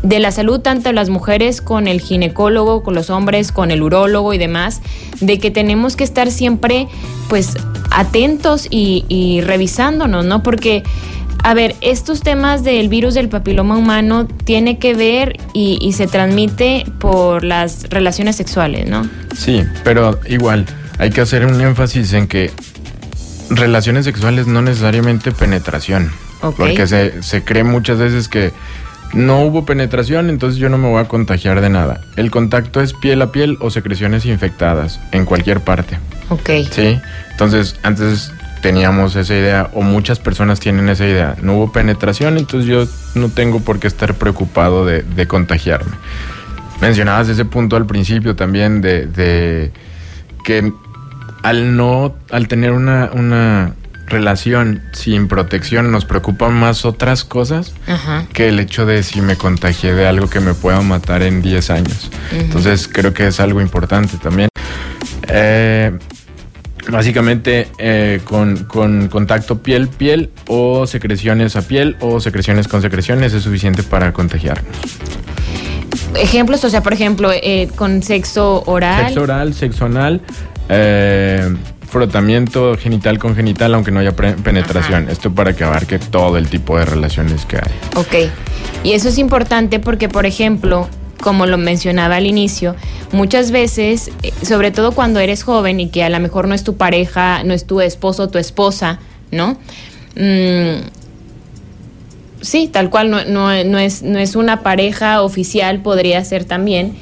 [0.05, 4.33] de la salud tanto las mujeres con el ginecólogo, con los hombres, con el urólogo
[4.33, 4.81] y demás,
[5.21, 6.87] de que tenemos que estar siempre
[7.29, 7.55] pues
[7.91, 10.45] atentos y, y revisándonos, ¿no?
[10.45, 10.85] Porque
[11.47, 16.85] a ver, estos temas del virus del papiloma humano tiene que ver y, se transmite
[16.99, 19.09] por las relaciones sexuales, ¿no?
[19.33, 20.67] Sí, pero igual
[20.99, 22.51] hay que hacer un énfasis en que
[23.49, 26.11] relaciones sexuales no necesariamente penetración.
[26.41, 28.53] Porque se, se cree muchas veces que
[29.15, 32.01] no hubo penetración, entonces yo no me voy a contagiar de nada.
[32.17, 35.97] El contacto es piel a piel o secreciones infectadas en cualquier parte.
[36.29, 36.51] Ok.
[36.73, 36.99] Sí,
[37.31, 38.33] entonces antes
[38.67, 41.37] teníamos esa idea o muchas personas tienen esa idea.
[41.41, 45.93] No hubo penetración, entonces yo no tengo por qué estar preocupado de, contagiarme.
[46.81, 49.71] Mencionabas ese punto al principio también de,
[50.45, 50.73] que
[51.45, 53.75] al no, al tener una, una
[54.09, 57.73] relación sin protección nos preocupan más otras cosas
[58.33, 61.71] que el hecho de si me contagié de algo que me pueda matar en 10
[61.71, 62.11] años.
[62.33, 64.49] Entonces creo que es algo importante también.
[65.29, 65.97] Eh,
[66.89, 68.67] Básicamente eh, con,
[69.09, 74.77] contacto piel-piel o secreciones a piel o secreciones con secreciones es suficiente para contagiarnos.
[76.15, 79.07] Ejemplos, o sea, por ejemplo, eh, con sexo oral.
[79.07, 80.21] Sexo oral, sexo anal,
[80.69, 81.55] eh,
[81.89, 85.09] frotamiento genital con genital, aunque no haya penetración.
[85.09, 87.73] Esto para que abarque todo el tipo de relaciones que hay.
[87.97, 88.31] Ok.
[88.85, 90.89] Y eso es importante porque, por ejemplo,
[91.21, 92.77] como lo mencionaba al inicio,
[93.13, 96.65] muchas veces, eh, sobre todo cuando eres joven y que a lo mejor no es
[96.65, 98.99] tu pareja, no es tu esposo tu esposa,
[99.31, 99.57] ¿no?
[100.17, 100.81] Mm,
[102.41, 106.97] sí, tal cual, no, no, es, no es una pareja oficial, podría ser también.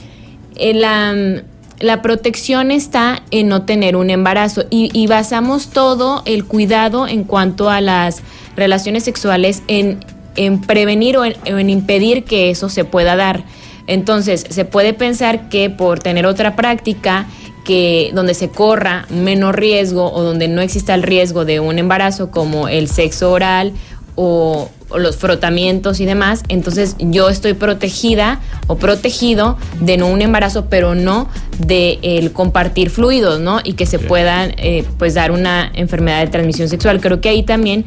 [0.56, 7.24] Eh, la, protección está en no tener un embarazo y, basamos todo el cuidado en
[7.24, 8.22] cuanto a las
[8.56, 10.00] relaciones sexuales en,
[10.66, 13.44] prevenir o en impedir que eso se pueda dar.
[13.86, 17.26] Entonces, se puede pensar que por tener otra práctica
[17.64, 22.30] que donde se corra menos riesgo o donde no exista el riesgo de un embarazo
[22.30, 23.72] como el sexo oral
[24.14, 30.66] o, los frotamientos y demás, entonces yo estoy protegida o protegido de no un embarazo,
[30.66, 33.58] pero no de el compartir fluidos, ¿no?
[33.64, 37.00] Y que se puedan eh, pues dar una enfermedad de transmisión sexual.
[37.00, 37.84] Creo que ahí también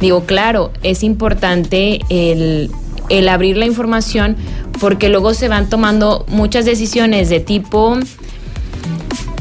[0.00, 2.70] digo, claro, es importante el
[3.10, 4.36] el abrir la información
[4.80, 7.98] porque luego se van tomando muchas decisiones de tipo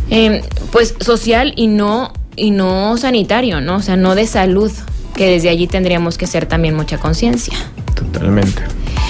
[0.10, 3.78] em, pues social y no y no sanitario, ¿no?
[3.78, 4.72] O sea, no de salud,
[5.16, 7.54] que desde allí tendríamos que hacer también mucha conciencia.
[7.96, 8.62] Totalmente.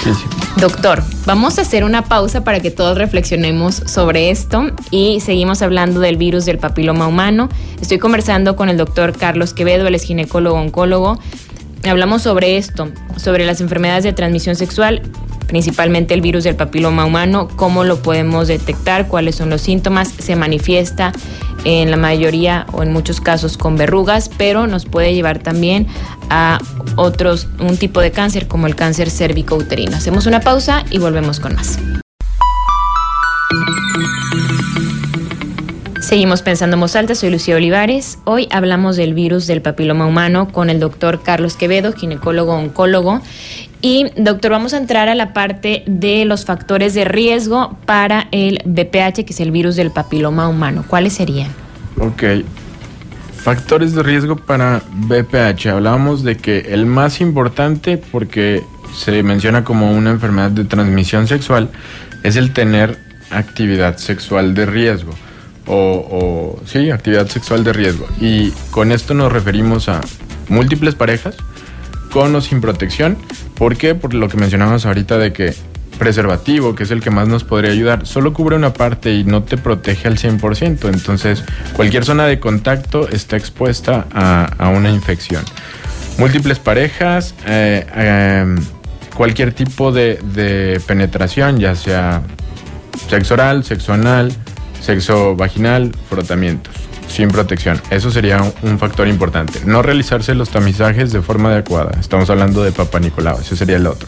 [0.03, 0.23] Sí, sí.
[0.59, 5.99] Doctor, vamos a hacer una pausa para que todos reflexionemos sobre esto y seguimos hablando
[5.99, 7.49] del virus del papiloma humano.
[7.81, 11.19] Estoy conversando con el doctor Carlos Quevedo, él es ginecólogo oncólogo
[11.83, 15.01] hablamos sobre esto, sobre las enfermedades de transmisión sexual
[15.49, 20.35] principalmente el virus del papiloma humano, cómo lo podemos detectar, cuáles son los síntomas, se
[20.35, 21.11] manifiesta
[21.65, 25.87] en la mayoría o en muchos casos con verrugas, pero nos puede llevar también
[26.29, 26.59] a
[26.95, 29.97] otros, un tipo de cáncer como el cáncer cérvico-uterino.
[29.97, 31.79] Hacemos una pausa y volvemos con más.
[36.01, 38.19] Seguimos pensando en voz soy Lucía Olivares.
[38.23, 43.21] Hoy hablamos del virus del papiloma humano con el doctor Carlos Quevedo, ginecólogo oncólogo.
[43.81, 48.61] Y doctor, vamos a entrar a la parte de los factores de riesgo para el
[48.65, 50.85] BPH, que es el virus del papiloma humano.
[50.87, 51.49] ¿Cuáles serían?
[51.99, 52.23] Ok.
[53.35, 55.67] Factores de riesgo para BPH.
[55.67, 58.63] Hablábamos de que el más importante, porque
[58.95, 61.69] se menciona como una enfermedad de transmisión sexual,
[62.23, 62.97] es el tener
[63.31, 65.13] actividad sexual de riesgo
[65.69, 68.07] o, sí, actividad sexual de riesgo.
[68.19, 70.01] Y con esto nos referimos a
[70.47, 71.35] múltiples parejas,
[72.11, 73.17] con o sin protección.
[73.55, 73.95] ¿Por qué?
[73.95, 75.53] Por lo que mencionamos ahorita de que
[75.97, 79.43] preservativo, que es el que más nos podría ayudar, solo cubre una parte y no
[79.43, 80.89] te protege al 100%.
[80.89, 85.43] Entonces, cualquier zona de contacto está expuesta a, una infección.
[86.17, 88.57] Múltiples parejas, eh, em,
[89.15, 92.21] cualquier tipo de, de, penetración, ya sea
[93.09, 94.33] sexo oral, sexo anal,
[94.81, 96.73] sexo vaginal, frotamientos,
[97.07, 97.81] sin protección.
[97.89, 99.61] Eso sería un factor importante.
[99.65, 101.97] No realizarse los tamizajes de forma adecuada.
[101.99, 104.07] Estamos hablando de Papa Nicolau, ese sería el otro.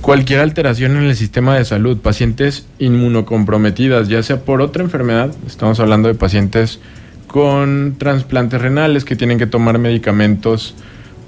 [0.00, 5.78] Cualquier alteración en el sistema de salud, pacientes inmunocomprometidas, ya sea por otra enfermedad, estamos
[5.78, 6.80] hablando de pacientes
[7.28, 10.74] con trasplantes renales que tienen que tomar medicamentos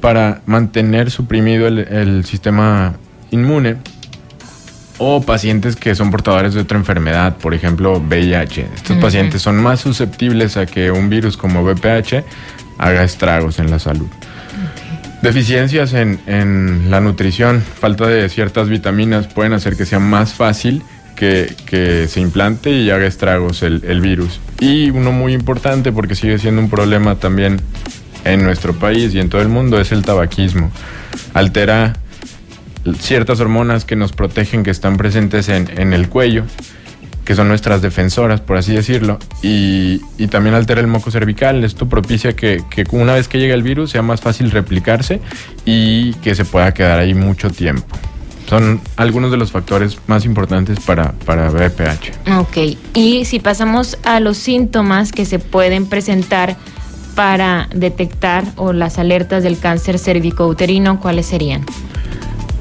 [0.00, 2.96] para mantener suprimido el, el sistema
[3.30, 3.76] inmune
[4.98, 8.68] o pacientes que son portadores de otra enfermedad, por ejemplo VIH.
[8.74, 12.24] Estos pacientes son más susceptibles a que un virus como VPH
[12.78, 14.06] haga estragos en la salud.
[15.22, 20.82] Deficiencias en, la nutrición, falta de ciertas vitaminas pueden hacer que sea más fácil
[21.16, 24.40] que, se implante y haga estragos el, el virus.
[24.60, 27.60] Y uno muy importante, porque sigue siendo un problema también
[28.24, 30.70] en nuestro país y en todo el mundo, es el tabaquismo.
[31.32, 31.94] Altera
[32.98, 36.44] ciertas hormonas que nos protegen, que están presentes en, el cuello,
[37.24, 41.64] que son nuestras defensoras, por así decirlo, y, también altera el moco cervical.
[41.64, 45.20] Esto propicia que, una vez que llega el virus sea más fácil replicarse
[45.64, 47.86] y que se pueda quedar ahí mucho tiempo.
[48.48, 52.30] Son algunos de los factores más importantes para, para BPH.
[52.38, 56.56] Ok, y si pasamos a los síntomas que se pueden presentar
[57.14, 61.64] para detectar o las alertas del cáncer cérvico-uterino, ¿cuáles serían?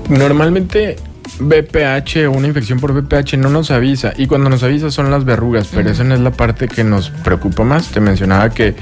[0.10, 0.98] Normalmente
[1.40, 5.26] BPH o una infección por BPH no nos avisa y cuando nos avisa son las
[5.26, 7.90] verrugas, pero esa no es la parte que nos preocupa más.
[7.90, 8.76] Te mencionaba que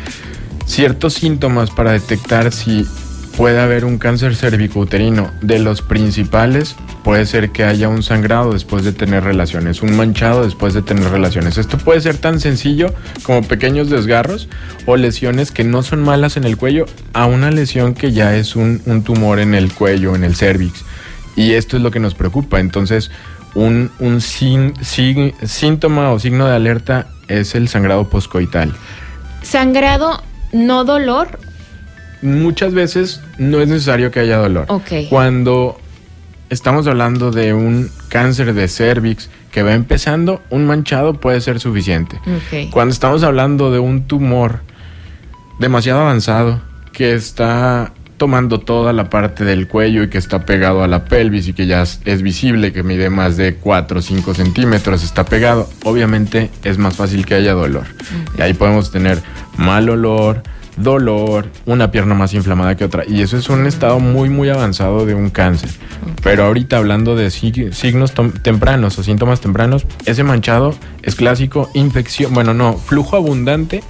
[0.65, 2.86] ciertos síntomas para detectar si
[3.38, 8.84] puede haber un cáncer cervicouterino, de los principales puede ser que haya un sangrado después
[8.84, 11.57] de tener relaciones, un manchado después de tener relaciones.
[11.57, 14.47] Esto puede ser tan sencillo como pequeños desgarros
[14.86, 18.55] o lesiones que no son malas en el cuello a una lesión que ya es
[18.55, 20.84] un, un tumor en el cuello, en el cervix.
[21.36, 22.60] Y esto es lo que nos preocupa.
[22.60, 23.12] Entonces,
[23.56, 28.74] un, un síntoma o signo de alerta es el sangrado poscoital.
[29.41, 31.39] ¿Sangrado no dolor?
[32.22, 34.67] Muchas veces no es necesario que haya dolor.
[35.10, 35.80] Cuando
[36.50, 42.20] estamos hablando de un cáncer de cervix que va empezando, un manchado puede ser suficiente.
[42.72, 44.60] Cuando estamos hablando de un tumor
[45.60, 50.88] demasiado avanzado que está tomando toda la parte del cuello y que está pegado a
[50.88, 55.03] la pelvis y que ya es visible, que mide más de 4 o 5 centímetros,
[55.03, 57.88] está pegado, obviamente es más fácil que haya dolor.
[58.38, 59.23] Y ahí podemos tener
[59.57, 60.43] mal olor,
[60.77, 63.05] dolor, una pierna más inflamada que otra.
[63.07, 65.71] Y eso es un estado muy, muy avanzado de un cáncer.
[66.21, 72.53] Pero ahorita hablando de signos tempranos o síntomas tempranos, ese manchado es clásico, infección, bueno,
[72.53, 73.81] no, flujo abundante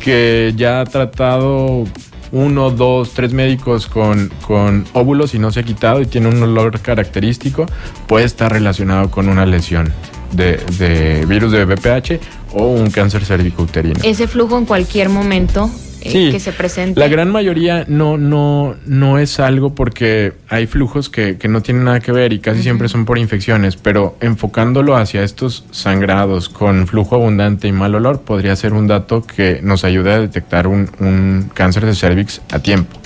[0.00, 1.84] que ya ha tratado
[2.32, 6.42] uno, dos, tres médicos con, con óvulos y no se ha quitado y tiene un
[6.42, 7.66] olor característico,
[8.06, 9.92] puede estar relacionado con una lesión
[10.32, 12.20] de, de virus de BPH
[12.54, 14.00] o un cáncer cervicouterino.
[14.02, 15.70] Ese flujo en cualquier momento
[16.04, 16.98] eh, que se presente.
[16.98, 22.00] La gran mayoría no, no, no es algo porque hay flujos que, no tienen nada
[22.00, 27.16] que ver y casi siempre son por infecciones, pero enfocándolo hacia estos sangrados con flujo
[27.16, 31.86] abundante y mal olor podría ser un dato que nos ayude a detectar un, cáncer
[31.86, 32.98] de cervix a tiempo.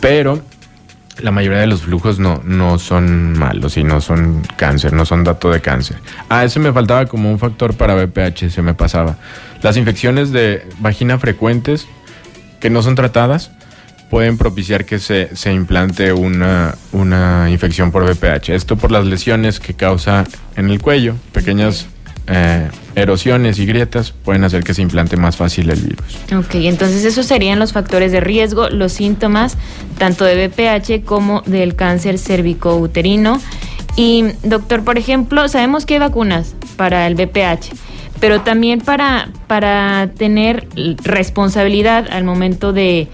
[0.00, 0.42] Pero
[1.20, 5.24] la mayoría de los flujos no, no son malos y no son cáncer, no son
[5.24, 5.96] dato de cáncer.
[6.28, 9.16] Ah, ese me faltaba como un factor para BPH, se me pasaba.
[9.62, 11.88] Las infecciones de vagina frecuentes
[12.66, 13.52] que no son tratadas
[14.10, 18.48] pueden propiciar que se, se implante una, una infección por VPH.
[18.48, 20.24] Esto por las lesiones que causa
[20.56, 21.86] en el cuello, pequeñas
[22.26, 26.18] eh, erosiones y grietas pueden hacer que se implante más fácil el virus.
[26.36, 29.56] Ok, entonces esos serían los factores de riesgo, los síntomas
[29.96, 33.40] tanto de VPH como del cáncer cervicouterino.
[33.94, 37.70] Y doctor, por ejemplo, sabemos que hay vacunas para el VPH,
[38.20, 40.68] pero también para, para tener
[41.02, 43.08] responsabilidad al momento de,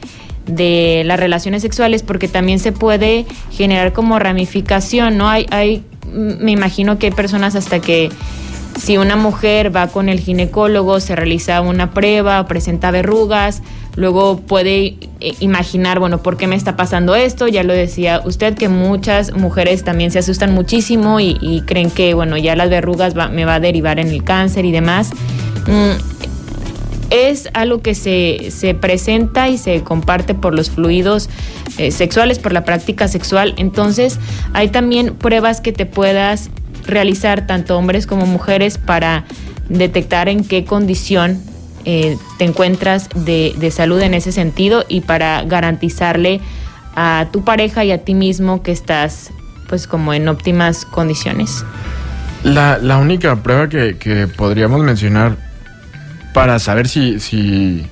[0.46, 5.28] de las relaciones sexuales, porque también se puede generar como ramificación, ¿no?
[5.28, 8.10] Hay, hay, me imagino que hay personas hasta que
[8.78, 13.62] si una mujer va con el ginecólogo, se realiza una prueba, presenta verrugas,
[13.96, 17.48] luego puede eh, imaginar, bueno, ¿por qué me está pasando esto?
[17.48, 22.36] Ya lo decía usted, que muchas mujeres también se asustan muchísimo y, creen que, bueno,
[22.36, 25.10] ya las verrugas me va a derivar en el cáncer y demás.
[25.66, 26.12] Mm,
[27.10, 31.28] es algo que se, se, presenta y se comparte por los fluidos
[31.76, 33.54] eh, sexuales, por la práctica sexual.
[33.58, 34.18] Entonces,
[34.54, 36.48] hay también pruebas que te puedas
[36.86, 39.24] realizar tanto hombres como mujeres para
[39.68, 41.40] detectar en qué condición
[41.84, 46.40] eh, te encuentras de, salud en ese sentido y para garantizarle
[46.94, 49.30] a tu pareja y a ti mismo que estás
[49.68, 51.64] pues como en óptimas condiciones.
[52.44, 55.36] La, única prueba que, podríamos mencionar
[56.34, 57.86] para saber si, si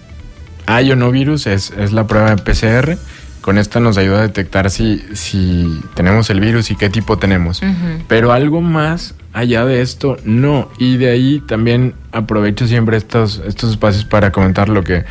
[0.67, 2.99] hay o no virus es, es la prueba de PCR
[3.41, 7.63] con esta nos ayuda a detectar si, si tenemos el virus y qué tipo tenemos.
[8.09, 10.71] Pero algo más allá de esto, no.
[10.79, 15.05] Y de ahí también aprovecho siempre estos, estos espacios para comentar lo que...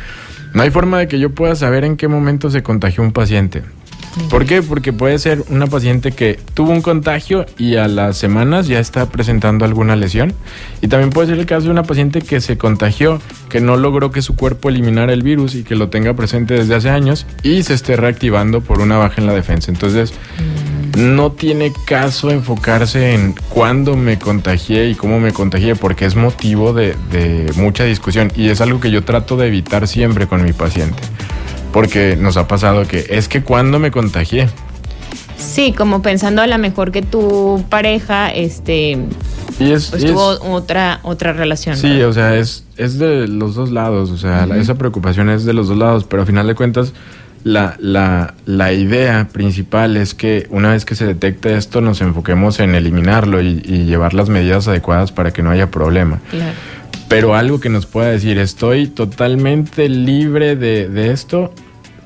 [0.52, 3.62] No hay forma de que yo pueda saber en qué momento se contagió un paciente.
[4.28, 4.62] ¿Por qué?
[4.62, 9.06] Porque puede ser una paciente que tuvo un contagio y a las semanas ya está
[9.06, 10.34] presentando alguna lesión.
[10.80, 14.10] Y también puede ser el caso de una paciente que se contagió, que no logró
[14.10, 17.62] que su cuerpo eliminara el virus y que lo tenga presente desde hace años y
[17.62, 19.70] se esté reactivando por una baja en la defensa.
[19.70, 20.12] Entonces,
[20.96, 21.14] mm.
[21.14, 26.72] no tiene caso enfocarse en cuándo me contagié y cómo me contagié, porque es motivo
[26.72, 30.52] de, de mucha discusión y es algo que yo trato de evitar siempre con mi
[30.52, 31.00] paciente
[31.72, 34.48] porque nos ha pasado que es que cuando me contagié.
[35.36, 38.98] Sí, como pensando a lo mejor que tu pareja, este,
[39.58, 41.76] pues tuvo otra otra relación.
[41.76, 45.54] Sí, o sea, es, es de los dos lados, o sea, esa preocupación es de
[45.54, 46.92] los dos lados, pero a final de cuentas
[47.42, 52.60] la, la, la, idea principal es que una vez que se detecte esto nos enfoquemos
[52.60, 56.20] en eliminarlo y, llevar las medidas adecuadas para que no haya problema.
[56.30, 56.52] Claro.
[57.10, 61.52] Pero algo que nos pueda decir, estoy totalmente libre de, esto,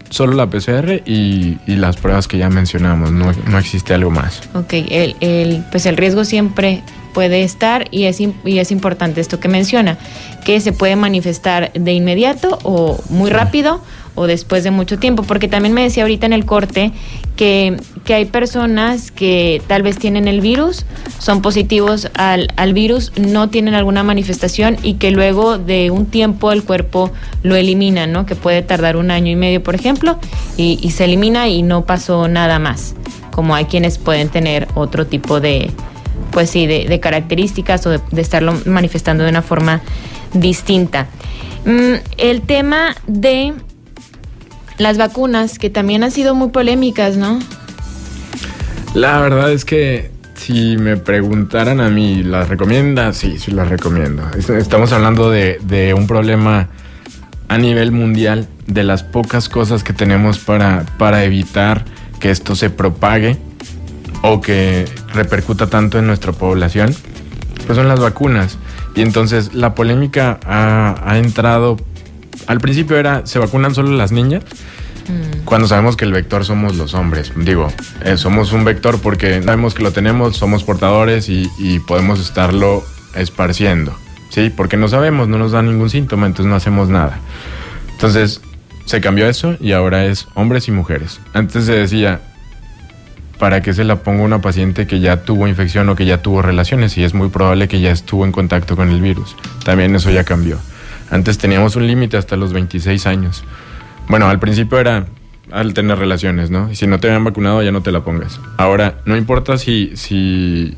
[0.09, 4.41] solo la PCR y, las pruebas que ya mencionamos, no, existe algo más.
[4.55, 6.83] Ok, el, el, pues el riesgo siempre
[7.13, 9.99] puede estar y es, y es importante esto que menciona,
[10.43, 13.83] que se puede manifestar de inmediato o muy rápido
[14.15, 16.93] o después de mucho tiempo, porque también me decía ahorita en el corte
[17.37, 20.85] que, que hay personas que tal vez tienen el virus,
[21.19, 26.53] son positivos al, al, virus, no tienen alguna manifestación y que luego de un tiempo
[26.53, 27.11] el cuerpo
[27.43, 28.25] lo elimina, ¿no?
[28.27, 30.19] Que puede tardar un año y medio, por ejemplo,
[30.57, 32.95] y, se elimina y no pasó nada más,
[33.33, 35.73] como hay quienes pueden tener otro tipo de,
[36.31, 39.81] pues sí, de, características o de, de, estarlo manifestando de una forma
[40.35, 41.09] distinta.
[41.65, 43.55] Mm, el tema de
[44.79, 47.39] las vacunas, que también han sido muy polémicas, ¿no?
[48.95, 53.17] La verdad es que si me preguntaran a mí, ¿las recomiendas?
[53.17, 54.23] Sí, sí las recomiendo.
[54.37, 56.69] Estamos hablando de, de, un problema
[57.49, 61.85] a nivel mundial, de las pocas cosas que tenemos para, para evitar
[62.21, 63.37] que esto se propague
[64.23, 66.95] o que repercuta tanto en nuestra población,
[67.67, 68.59] pues son las vacunas.
[68.95, 71.77] Y entonces la polémica ha, ha entrado
[72.47, 74.45] al principio era, ¿se vacunan solo las niñas?
[75.09, 75.45] Mm.
[75.45, 77.33] Cuando sabemos que el vector somos los hombres.
[77.37, 77.69] Digo,
[78.05, 81.49] eh, somos un vector porque sabemos que lo tenemos, somos portadores y,
[81.87, 82.85] podemos estarlo
[83.15, 83.95] esparciendo.
[84.31, 84.51] ¿Sí?
[84.55, 87.21] Porque no sabemos, no nos da ningún síntoma, entonces no hacemos nada.
[87.93, 88.41] Entonces,
[88.85, 91.21] se cambió eso y ahora es hombres y mujeres.
[91.35, 92.21] Antes se decía,
[93.39, 96.21] ¿para qué se la pongo a una paciente que ya tuvo infección o que ya
[96.21, 96.99] tuvo relaciones?
[96.99, 99.37] Y es muy probable que ya estuvo en contacto con el virus.
[99.65, 100.59] También eso ya cambió.
[101.11, 103.45] Antes teníamos un límite hasta los 26 años.
[104.09, 105.07] Bueno, al principio era
[105.51, 106.71] al tener relaciones, ¿no?
[106.71, 108.41] Y si no te habían vacunado ya no te la pongas.
[108.57, 110.77] Ahora, no importa si, si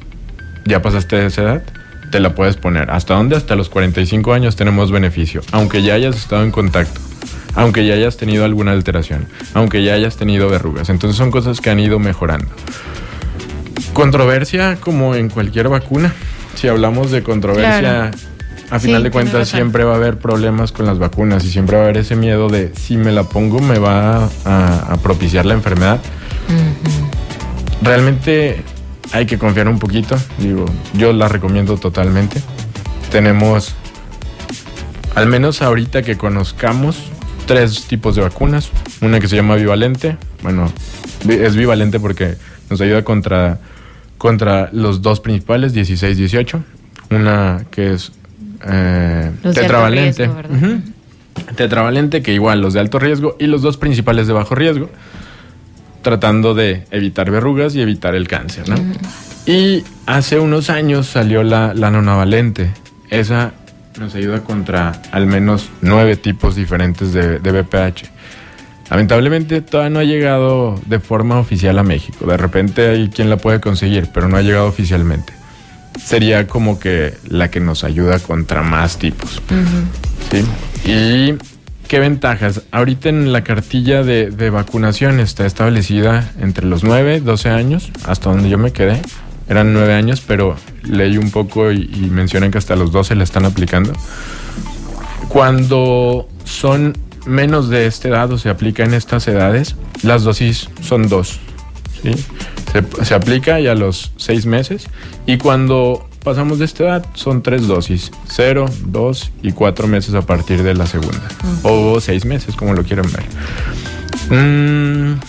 [0.64, 1.62] ya pasaste esa edad,
[2.10, 2.90] te la puedes poner.
[2.90, 3.36] ¿Hasta dónde?
[3.36, 7.00] Hasta los 45 años tenemos beneficio, aunque ya hayas estado en contacto,
[7.54, 10.88] aunque ya hayas tenido alguna alteración, aunque ya hayas tenido verrugas.
[10.88, 12.48] Entonces son cosas que han ido mejorando.
[13.92, 16.12] Controversia como en cualquier vacuna.
[16.54, 18.10] Si hablamos de controversia
[18.70, 21.76] a Sí, final de cuentas siempre va a haber problemas con las vacunas y siempre
[21.76, 25.46] va a haber ese miedo de si me la pongo me va a, a propiciar
[25.46, 26.00] la enfermedad.
[27.82, 28.62] Realmente
[29.12, 30.64] hay que confiar un poquito, digo,
[30.94, 32.40] yo la recomiendo totalmente.
[33.10, 33.74] Tenemos,
[35.14, 36.96] al menos ahorita que conozcamos,
[37.46, 38.70] tres tipos de vacunas.
[39.00, 40.70] Una que se llama bivalente, bueno,
[41.28, 42.36] es bivalente porque
[42.68, 43.58] nos ayuda contra,
[44.18, 46.62] contra los dos principales, 16-18.
[47.10, 48.12] Una que es
[48.64, 50.30] eh, tetravalente.
[51.54, 54.90] Tetravalente, que igual los de alto riesgo y los dos principales de bajo riesgo,
[56.02, 58.76] tratando de evitar verrugas y evitar el cáncer, ¿no?
[59.46, 62.70] Y hace unos años salió la, la nonavalente.
[63.10, 63.52] Esa
[63.98, 68.10] nos ayuda contra al menos nueve tipos diferentes de, de BPH.
[68.90, 72.26] Lamentablemente todavía no ha llegado de forma oficial a México.
[72.26, 75.32] De repente hay quien la puede conseguir, pero no ha llegado oficialmente.
[76.02, 79.42] Sería como que la que nos ayuda contra más tipos.
[80.30, 80.44] ¿sí?
[80.90, 81.34] ¿Y
[81.88, 82.62] qué ventajas?
[82.70, 88.30] Ahorita en la cartilla de, de vacunación está establecida entre los 9, 12 años, hasta
[88.30, 89.00] donde yo me quedé.
[89.48, 93.24] Eran 9 años, pero leí un poco y, y mencionan que hasta los 12 la
[93.24, 93.92] están aplicando.
[95.28, 101.08] Cuando son menos de esta edad o se aplica en estas edades, las dosis son
[101.08, 101.40] dos.
[102.02, 102.12] ¿sí?
[102.76, 104.88] Se, se aplica ya a los seis meses
[105.26, 110.22] y cuando pasamos de esta edad son tres dosis, cero, dos y cuatro meses a
[110.22, 111.22] partir de la segunda.
[111.62, 113.24] O seis meses, como lo quieran ver.
[114.36, 115.20] Mm,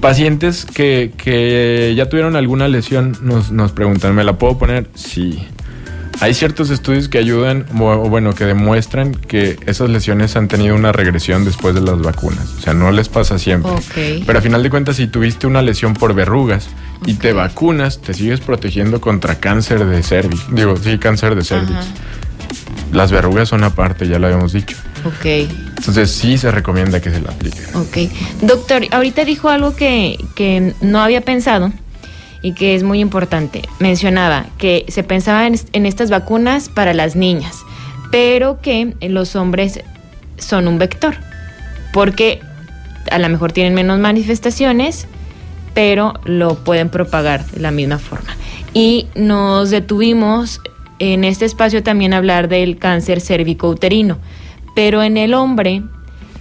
[0.00, 4.90] pacientes que, que ya tuvieron alguna lesión nos, nos preguntan, ¿me la puedo poner?
[4.96, 5.46] Sí.
[6.24, 10.90] Hay ciertos estudios que ayudan, o bueno, que demuestran que esas lesiones han tenido una
[10.90, 12.48] regresión después de las vacunas.
[12.56, 13.70] O sea, no les pasa siempre.
[13.70, 14.24] Ok.
[14.24, 16.68] Pero a final de cuentas, si tuviste una lesión por verrugas
[17.04, 20.46] y te vacunas, te sigues protegiendo contra cáncer de cervix.
[20.50, 21.72] Digo, sí, cáncer de cervix.
[21.72, 21.84] Ajá.
[22.90, 24.78] Las verrugas son aparte, ya lo habíamos dicho.
[25.04, 25.26] Ok.
[25.76, 27.60] Entonces sí se recomienda que se la aplique.
[27.74, 28.10] Ok.
[28.40, 31.70] Doctor, ahorita dijo algo que, que no había pensado
[32.44, 33.62] y que es muy importante.
[33.80, 37.56] Mencionaba que se pensaba en, estas vacunas para las niñas,
[38.10, 39.80] pero que los hombres
[40.36, 41.16] son un vector,
[41.90, 42.40] porque
[43.10, 45.08] a lo mejor tienen menos manifestaciones,
[45.72, 48.36] pero lo pueden propagar de la misma forma.
[48.74, 50.60] Y nos detuvimos
[50.98, 54.18] en este espacio también a hablar del cáncer cervicouterino,
[54.74, 55.82] pero en el hombre,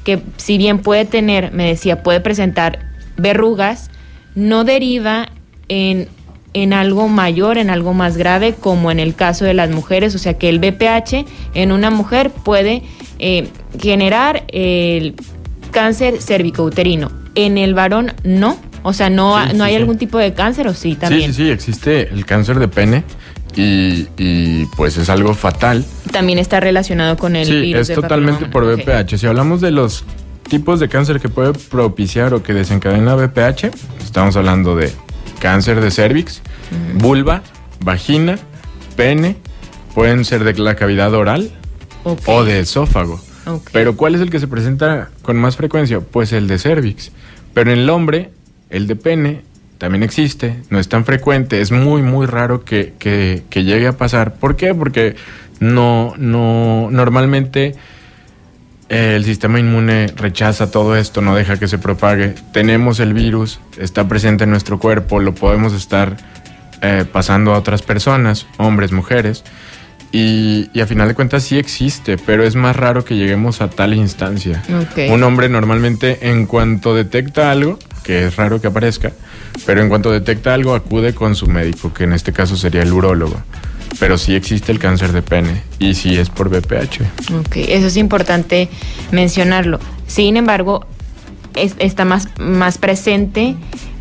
[0.03, 3.89] que si bien puede tener, me decía, puede presentar verrugas,
[4.35, 5.29] no deriva
[5.73, 6.07] en,
[6.53, 10.19] en algo mayor, en algo más grave, como en el caso de las mujeres, o
[10.19, 12.83] sea que el BPH en una mujer puede
[13.19, 13.47] eh,
[13.79, 15.15] generar el
[15.71, 17.11] cáncer cervicouterino.
[17.35, 19.77] En el varón no, o sea, no, Sí, no sí, hay sí.
[19.77, 21.33] algún tipo de cáncer o sí también.
[21.33, 23.03] Sí, sí, sí, existe el cáncer de pene
[23.55, 25.83] y, y, pues es algo fatal.
[26.11, 28.65] También está relacionado con el Sí, virus es de totalmente por.
[28.65, 29.17] BPH.
[29.17, 30.03] Si hablamos de los
[30.47, 33.71] tipos de cáncer que puede propiciar o que desencadena BPH,
[34.03, 34.91] estamos hablando de
[35.43, 36.41] cáncer de cervix,
[36.95, 37.43] vulva,
[37.81, 38.39] vagina,
[38.95, 39.35] pene,
[39.93, 41.51] pueden ser de la cavidad oral
[42.27, 43.19] o de esófago.
[43.73, 45.99] Pero ¿cuál es el que se presenta con más frecuencia?
[45.99, 47.11] Pues el de cervix.
[47.53, 48.31] Pero en el hombre,
[48.69, 49.41] el de pene
[49.79, 53.97] también existe, no es tan frecuente, es muy, muy raro que, que- que llegue a
[53.97, 54.35] pasar.
[54.35, 54.73] ¿Por qué?
[54.73, 55.17] Porque
[55.59, 57.75] no, no, normalmente
[58.89, 62.35] el sistema inmune rechaza todo esto, no deja que se propague.
[62.51, 66.17] Tenemos el virus, está presente en nuestro cuerpo, lo podemos estar
[66.81, 69.43] eh, pasando a otras personas, hombres, mujeres.
[70.11, 73.69] Y, y a final de cuentas sí existe, pero es más raro que lleguemos a
[73.69, 74.61] tal instancia.
[75.09, 79.11] Un hombre normalmente en cuanto detecta algo, que es raro que aparezca,
[79.65, 82.93] pero en cuanto detecta algo acude con su médico, que en este caso sería el
[82.93, 83.41] urólogo.
[83.99, 87.01] Pero sí existe el cáncer de pene y sí es por BPH.
[87.39, 88.69] Ok, eso es importante
[89.11, 89.79] mencionarlo.
[90.07, 90.85] Sin embargo,
[91.55, 93.55] es- está más, más presente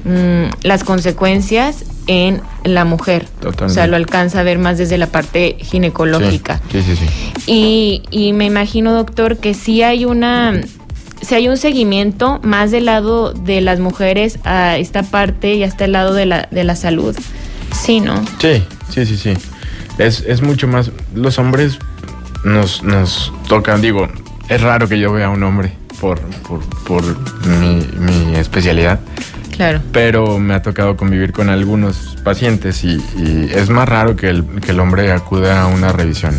[0.04, 3.26] mm, las consecuencias en la mujer.
[3.40, 3.64] Totalmente.
[3.66, 6.60] O sea, lo alcanza a ver más desde la parte ginecológica.
[6.72, 7.06] Sí, sí, sí.
[7.06, 7.42] sí.
[7.46, 10.60] Y, y me imagino, doctor, que sí hay una,
[11.20, 15.84] si hay un seguimiento más del lado de las mujeres a esta parte y hasta
[15.84, 17.16] el lado de la, de la salud.
[17.72, 18.24] Sí, ¿no?
[18.40, 19.34] Sí, sí, sí, sí.
[19.98, 20.90] Es, es mucho más.
[21.14, 21.78] Los hombres
[22.44, 24.08] nos, nos tocan, digo,
[24.48, 27.02] es raro que yo vea a un hombre por, por, por
[27.46, 29.00] mi, mi especialidad,
[29.56, 29.80] Claro.
[29.92, 34.44] pero me ha tocado convivir con algunos pacientes y, y es más raro que el,
[34.60, 36.34] que el hombre acuda a una revisión.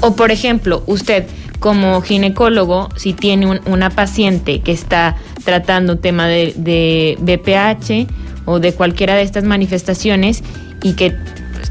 [0.00, 1.26] O por ejemplo, usted
[1.58, 8.08] como ginecólogo, si tiene un- una paciente que está tratando un tema de, de BPH
[8.46, 10.42] o de cualquiera de estas manifestaciones
[10.82, 11.14] y que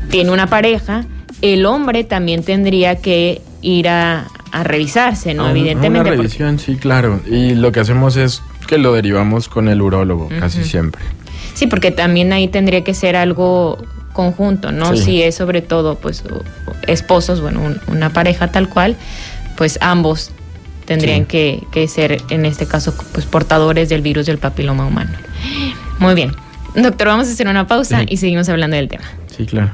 [0.10, 1.06] tiene una pareja
[1.42, 5.50] el hombre también tendría que ir a, a revisarse, ¿no?
[5.50, 6.00] Evidentemente.
[6.00, 7.22] Una porque- revisión, sí, claro.
[7.30, 11.02] Y lo que hacemos es que lo derivamos con el urólogo, casi siempre.
[11.54, 13.78] Sí, porque también ahí tendría que ser algo
[14.14, 14.96] conjunto, ¿no?
[14.96, 15.04] Sí.
[15.04, 16.24] Si es sobre todo, pues,
[16.88, 18.96] esposos, bueno, un- una pareja tal cual,
[19.58, 20.32] pues ambos
[20.86, 21.26] tendrían Sí.
[21.28, 25.12] que, que ser, en este caso, pues portadores del virus del papiloma humano.
[26.00, 26.32] Muy bien.
[26.76, 28.06] Doctor, vamos a hacer una pausa Sí.
[28.10, 29.04] y seguimos hablando del tema.
[29.36, 29.72] Sí, claro.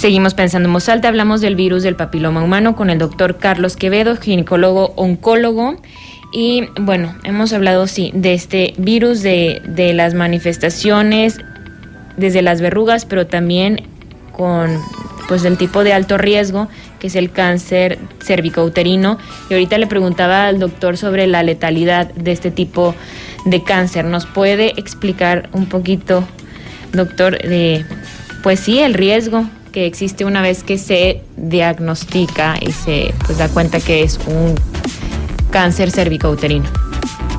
[0.00, 3.76] Seguimos pensando en voz alta, hablamos del virus del papiloma humano con el doctor Carlos
[3.76, 5.76] Quevedo, ginecólogo oncólogo.
[6.32, 9.60] Y bueno, hemos hablado, sí, de este virus, de,
[9.94, 11.38] las manifestaciones,
[12.16, 13.82] desde las verrugas, pero también
[14.32, 14.78] con
[15.28, 16.68] pues del tipo de alto riesgo,
[16.98, 19.18] que es el cáncer cervicouterino.
[19.50, 22.94] Y ahorita le preguntaba al doctor sobre la letalidad de este tipo
[23.44, 24.06] de cáncer.
[24.06, 26.24] ¿Nos puede explicar un poquito,
[26.94, 27.84] doctor, de
[28.42, 33.48] pues sí, el riesgo que existe una vez que se diagnostica y se pues da
[33.48, 34.54] cuenta que es un
[35.50, 36.66] cáncer cervicouterino?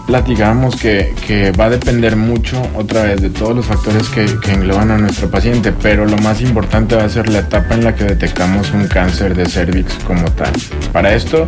[0.08, 4.52] Platicamos que, que va a depender mucho, otra vez, de todos los factores que, que
[4.52, 7.96] engloban a nuestro paciente, pero lo más importante va a ser la etapa en la
[7.96, 10.52] que detectamos un cáncer de cervix como tal.
[10.92, 11.48] Para esto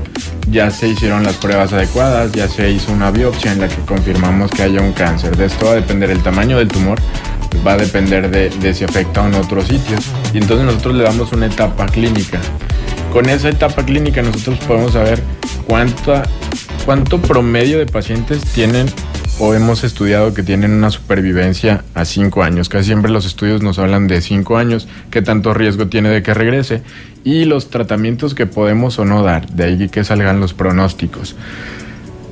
[0.49, 4.51] ya se hicieron las pruebas adecuadas, ya se hizo una biopsia en la que confirmamos
[4.51, 5.35] que haya un cáncer.
[5.35, 6.99] De esto va a depender el tamaño del tumor,
[7.65, 10.05] va a depender de, de si afecta o en otros sitios.
[10.33, 12.39] Y entonces nosotros le damos una etapa clínica.
[13.11, 15.21] Con esa etapa clínica nosotros podemos saber
[15.67, 16.23] cuánta,
[16.85, 18.87] cuánto promedio de pacientes tienen
[19.39, 22.69] o hemos estudiado que tienen una supervivencia a 5 años.
[22.69, 26.33] Casi siempre los estudios nos hablan de 5 años, qué tanto riesgo tiene de que
[26.33, 26.83] regrese
[27.23, 31.35] y los tratamientos que podemos o no dar, de ahí que salgan los pronósticos.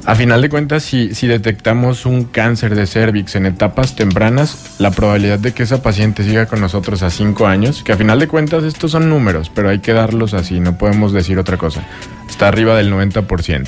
[0.06, 4.90] A final de cuentas, si, si detectamos un cáncer de cervix en etapas tempranas, la
[4.90, 8.28] probabilidad de que esa paciente siga con nosotros a 5 años, que a final de
[8.28, 11.84] cuentas estos son números, pero hay que darlos así, no podemos decir otra cosa,
[12.28, 13.68] está arriba del 90%.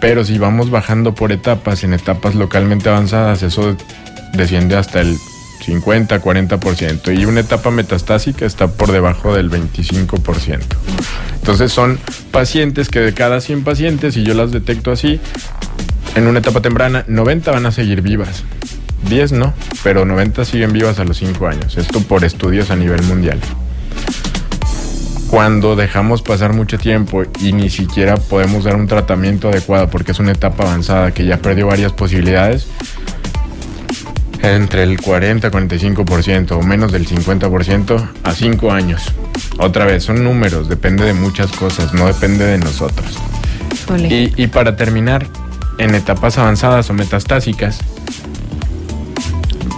[0.00, 3.76] Pero si vamos bajando por etapas, en etapas localmente avanzadas, eso
[4.34, 5.16] desciende hasta el
[5.64, 7.18] 50, 40%.
[7.18, 10.60] Y una etapa metastásica está por debajo del 25%.
[11.36, 11.98] Entonces son
[12.30, 15.20] pacientes que de cada 100 pacientes, si yo las detecto así,
[16.14, 18.44] en una etapa temprana, 90 van a seguir vivas.
[19.08, 19.52] 10 no,
[19.82, 21.76] pero 90 siguen vivas a los 5 años.
[21.76, 23.38] Esto por estudios a nivel mundial.
[25.28, 30.20] Cuando dejamos pasar mucho tiempo y ni siquiera podemos dar un tratamiento adecuado porque es
[30.20, 32.68] una etapa avanzada que ya perdió varias posibilidades,
[34.44, 39.12] entre el 40-45% o menos del 50% a 5 años.
[39.58, 43.18] Otra vez, son números, depende de muchas cosas, no depende de nosotros.
[43.98, 45.26] Y, y para terminar,
[45.78, 47.80] en etapas avanzadas o metastásicas,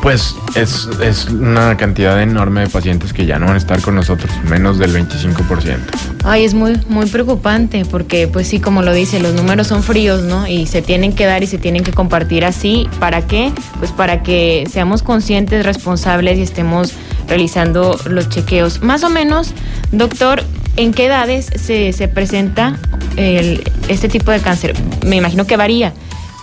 [0.03, 3.94] pues es, es una cantidad enorme de pacientes que ya no van a estar con
[3.97, 5.78] nosotros, menos del 25%.
[6.24, 10.22] Ay, es muy, muy preocupante porque, pues sí, como lo dice, los números son fríos,
[10.22, 10.47] ¿no?
[10.47, 12.88] Y se tienen que dar y se tienen que compartir así.
[13.01, 13.53] ¿Para qué?
[13.78, 16.92] Pues para que seamos conscientes, responsables y estemos
[17.28, 18.82] realizando los chequeos.
[18.82, 19.53] Más o menos,
[19.92, 20.42] doctor,
[20.76, 22.76] ¿en qué edades se, se presenta
[23.16, 24.74] el- este tipo de cáncer?
[25.05, 25.92] Me imagino que varía,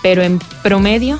[0.02, 1.18] pero en promedio.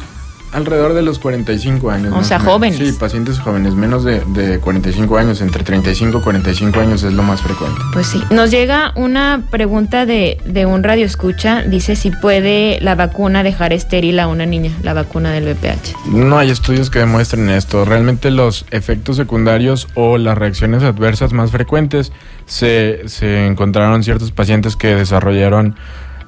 [0.55, 2.15] Alrededor de los 45 años.
[2.17, 2.79] O sea, jóvenes.
[2.79, 7.23] Sí, pacientes jóvenes, menos de, de 45 años, entre 35 y 45 años es lo
[7.23, 7.81] más frecuente.
[7.93, 8.23] Pues sí.
[8.31, 11.63] Nos llega una pregunta de, de un radio escucha.
[11.63, 16.09] Dice si puede la vacuna dejar estéril a una niña, la vacuna del VPH.
[16.13, 17.85] No hay estudios que demuestren esto.
[17.85, 22.13] Realmente los efectos secundarios o las reacciones adversas más frecuentes
[22.47, 25.77] se, se encontraron ciertos pacientes que desarrollaron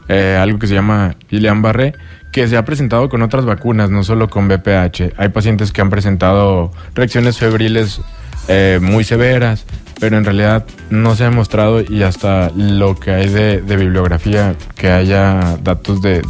[0.08, 1.94] eh, algo que se llama Guillain-Barré,
[2.32, 5.14] que se ha presentado con otras vacunas, no solo con VPH.
[5.16, 8.00] Hay pacientes que han presentado reacciones febriles
[8.48, 9.64] eh, muy severas,
[9.98, 14.90] pero en realidad no se ha demostrado y hasta lo que hay de, bibliografía que
[14.90, 16.22] haya datos de,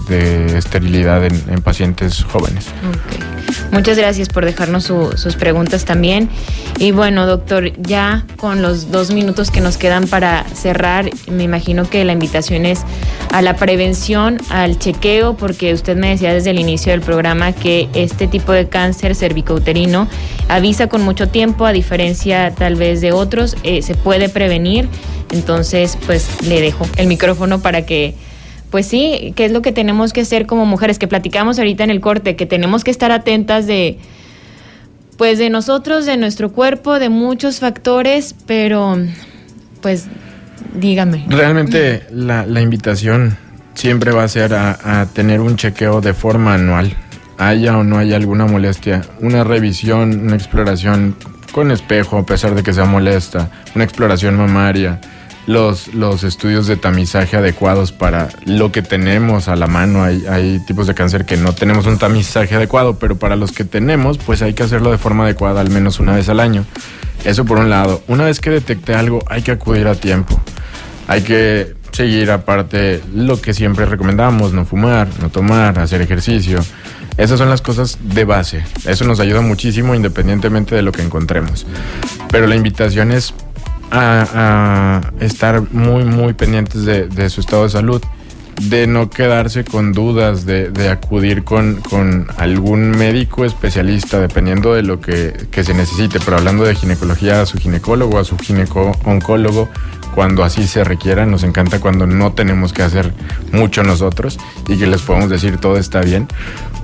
[0.56, 2.66] esterilidad en, en pacientes jóvenes.
[3.72, 6.28] Muchas gracias por dejarnos su- sus preguntas también.
[6.78, 11.88] Y bueno, doctor, ya con los dos minutos que nos quedan para cerrar, me imagino
[11.88, 12.84] que la invitación es
[13.32, 17.88] a la prevención, al chequeo, porque usted me decía desde el inicio del programa que
[17.94, 20.08] este tipo de cáncer cervicouterino
[20.48, 24.88] avisa con mucho tiempo, a diferencia tal vez de otros, eh, se puede prevenir.
[25.32, 28.14] Entonces, pues le dejo el micrófono para que
[28.70, 30.98] pues sí, ¿qué es lo que tenemos que hacer como mujeres?
[30.98, 33.98] Que platicamos ahorita en el corte, que tenemos que estar atentas de,
[35.16, 38.98] pues de nosotros, de nuestro cuerpo, de muchos factores, pero
[39.80, 40.06] pues
[40.74, 41.24] dígame.
[41.28, 43.38] Realmente la, la invitación
[43.74, 46.92] siempre va a ser a, a tener un chequeo de forma anual,
[47.38, 51.14] haya o no haya alguna molestia, una revisión, una exploración
[51.52, 55.00] con espejo, a pesar de que sea molesta, una exploración mamaria,
[55.46, 60.02] los, los estudios de tamizaje adecuados para lo que tenemos a la mano.
[60.02, 63.64] Hay, hay tipos de cáncer que no tenemos un tamizaje adecuado, pero para los que
[63.64, 66.64] tenemos, pues hay que hacerlo de forma adecuada al menos una vez al año.
[67.24, 68.02] Eso por un lado.
[68.08, 70.40] Una vez que detecte algo, hay que acudir a tiempo.
[71.08, 76.60] Hay que seguir aparte lo que siempre recomendamos, no fumar, no tomar, hacer ejercicio.
[77.16, 78.62] Esas son las cosas de base.
[78.84, 81.66] Eso nos ayuda muchísimo independientemente de lo que encontremos.
[82.30, 83.32] Pero la invitación es
[83.90, 88.02] a, estar muy, muy pendientes de, su estado de salud,
[88.60, 91.80] de no quedarse con dudas, de, acudir con,
[92.36, 96.18] algún médico especialista, dependiendo de lo que, se necesite.
[96.22, 99.70] Pero hablando de ginecología, a su ginecólogo, a su gineco-oncólogo,
[100.16, 101.26] cuando así se requiera.
[101.26, 103.12] Nos encanta cuando no tenemos que hacer
[103.52, 106.26] mucho nosotros y que les podemos decir todo está bien.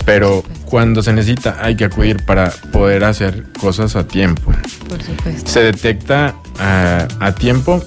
[0.04, 4.52] Pero cuando se necesita hay que acudir para poder hacer cosas a tiempo.
[4.86, 5.50] Por supuesto.
[5.50, 7.82] Se detecta a, a tiempo,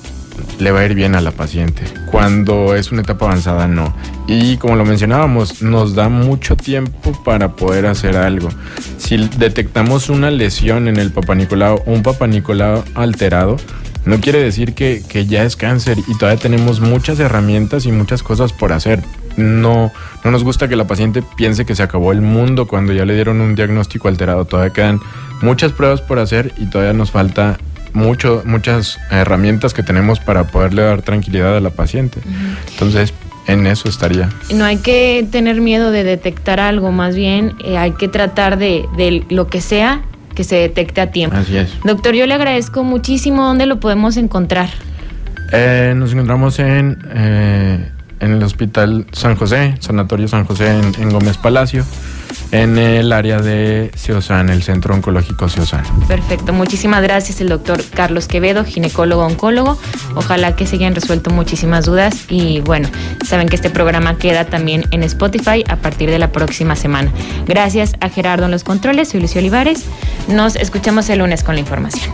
[0.58, 1.84] le va a ir bien a la paciente.
[2.10, 3.94] Cuando es una etapa avanzada, no.
[4.28, 8.50] Y como lo mencionábamos, nos da mucho tiempo para poder hacer algo.
[8.98, 13.58] Si detectamos una lesión en el papanicolao, un papanicolao alterado,
[14.06, 18.22] no quiere decir que, que, ya es cáncer y todavía tenemos muchas herramientas y muchas
[18.22, 19.04] cosas por hacer.
[19.36, 19.92] No,
[20.24, 23.16] no nos gusta que la paciente piense que se acabó el mundo cuando ya le
[23.16, 24.46] dieron un diagnóstico alterado.
[24.46, 25.00] Todavía quedan
[25.42, 27.58] muchas pruebas por hacer y todavía nos falta
[27.94, 32.20] mucho, muchas herramientas que tenemos para poderle dar tranquilidad a la paciente.
[32.72, 33.14] Entonces,
[33.48, 34.30] en eso estaría.
[34.54, 38.86] No hay que tener miedo de detectar algo, más bien eh, hay que tratar de,
[38.98, 40.04] de lo que sea
[40.36, 41.38] que se detecte a tiempo.
[41.38, 41.70] Así es.
[41.84, 43.44] Doctor, yo le agradezco muchísimo.
[43.44, 44.70] ¿Dónde lo podemos encontrar?
[45.52, 51.38] Eh, nos encontramos en, eh, en el Hospital San José, Sanatorio San José en Gómez
[51.38, 51.86] Palacio
[52.52, 55.84] en el área de Ciosan, el Centro Oncológico Ciosan.
[56.08, 59.78] Perfecto, muchísimas gracias el doctor Carlos Quevedo, ginecólogo oncólogo.
[60.16, 62.90] Ojalá que se hayan resuelto muchísimas dudas y bueno,
[63.26, 67.12] saben que este programa queda también en Spotify a partir de la próxima semana.
[67.46, 69.86] Gracias a Gerardo en los controles, soy Lucio Olivares.
[70.28, 72.14] Nos escuchamos el lunes con la información.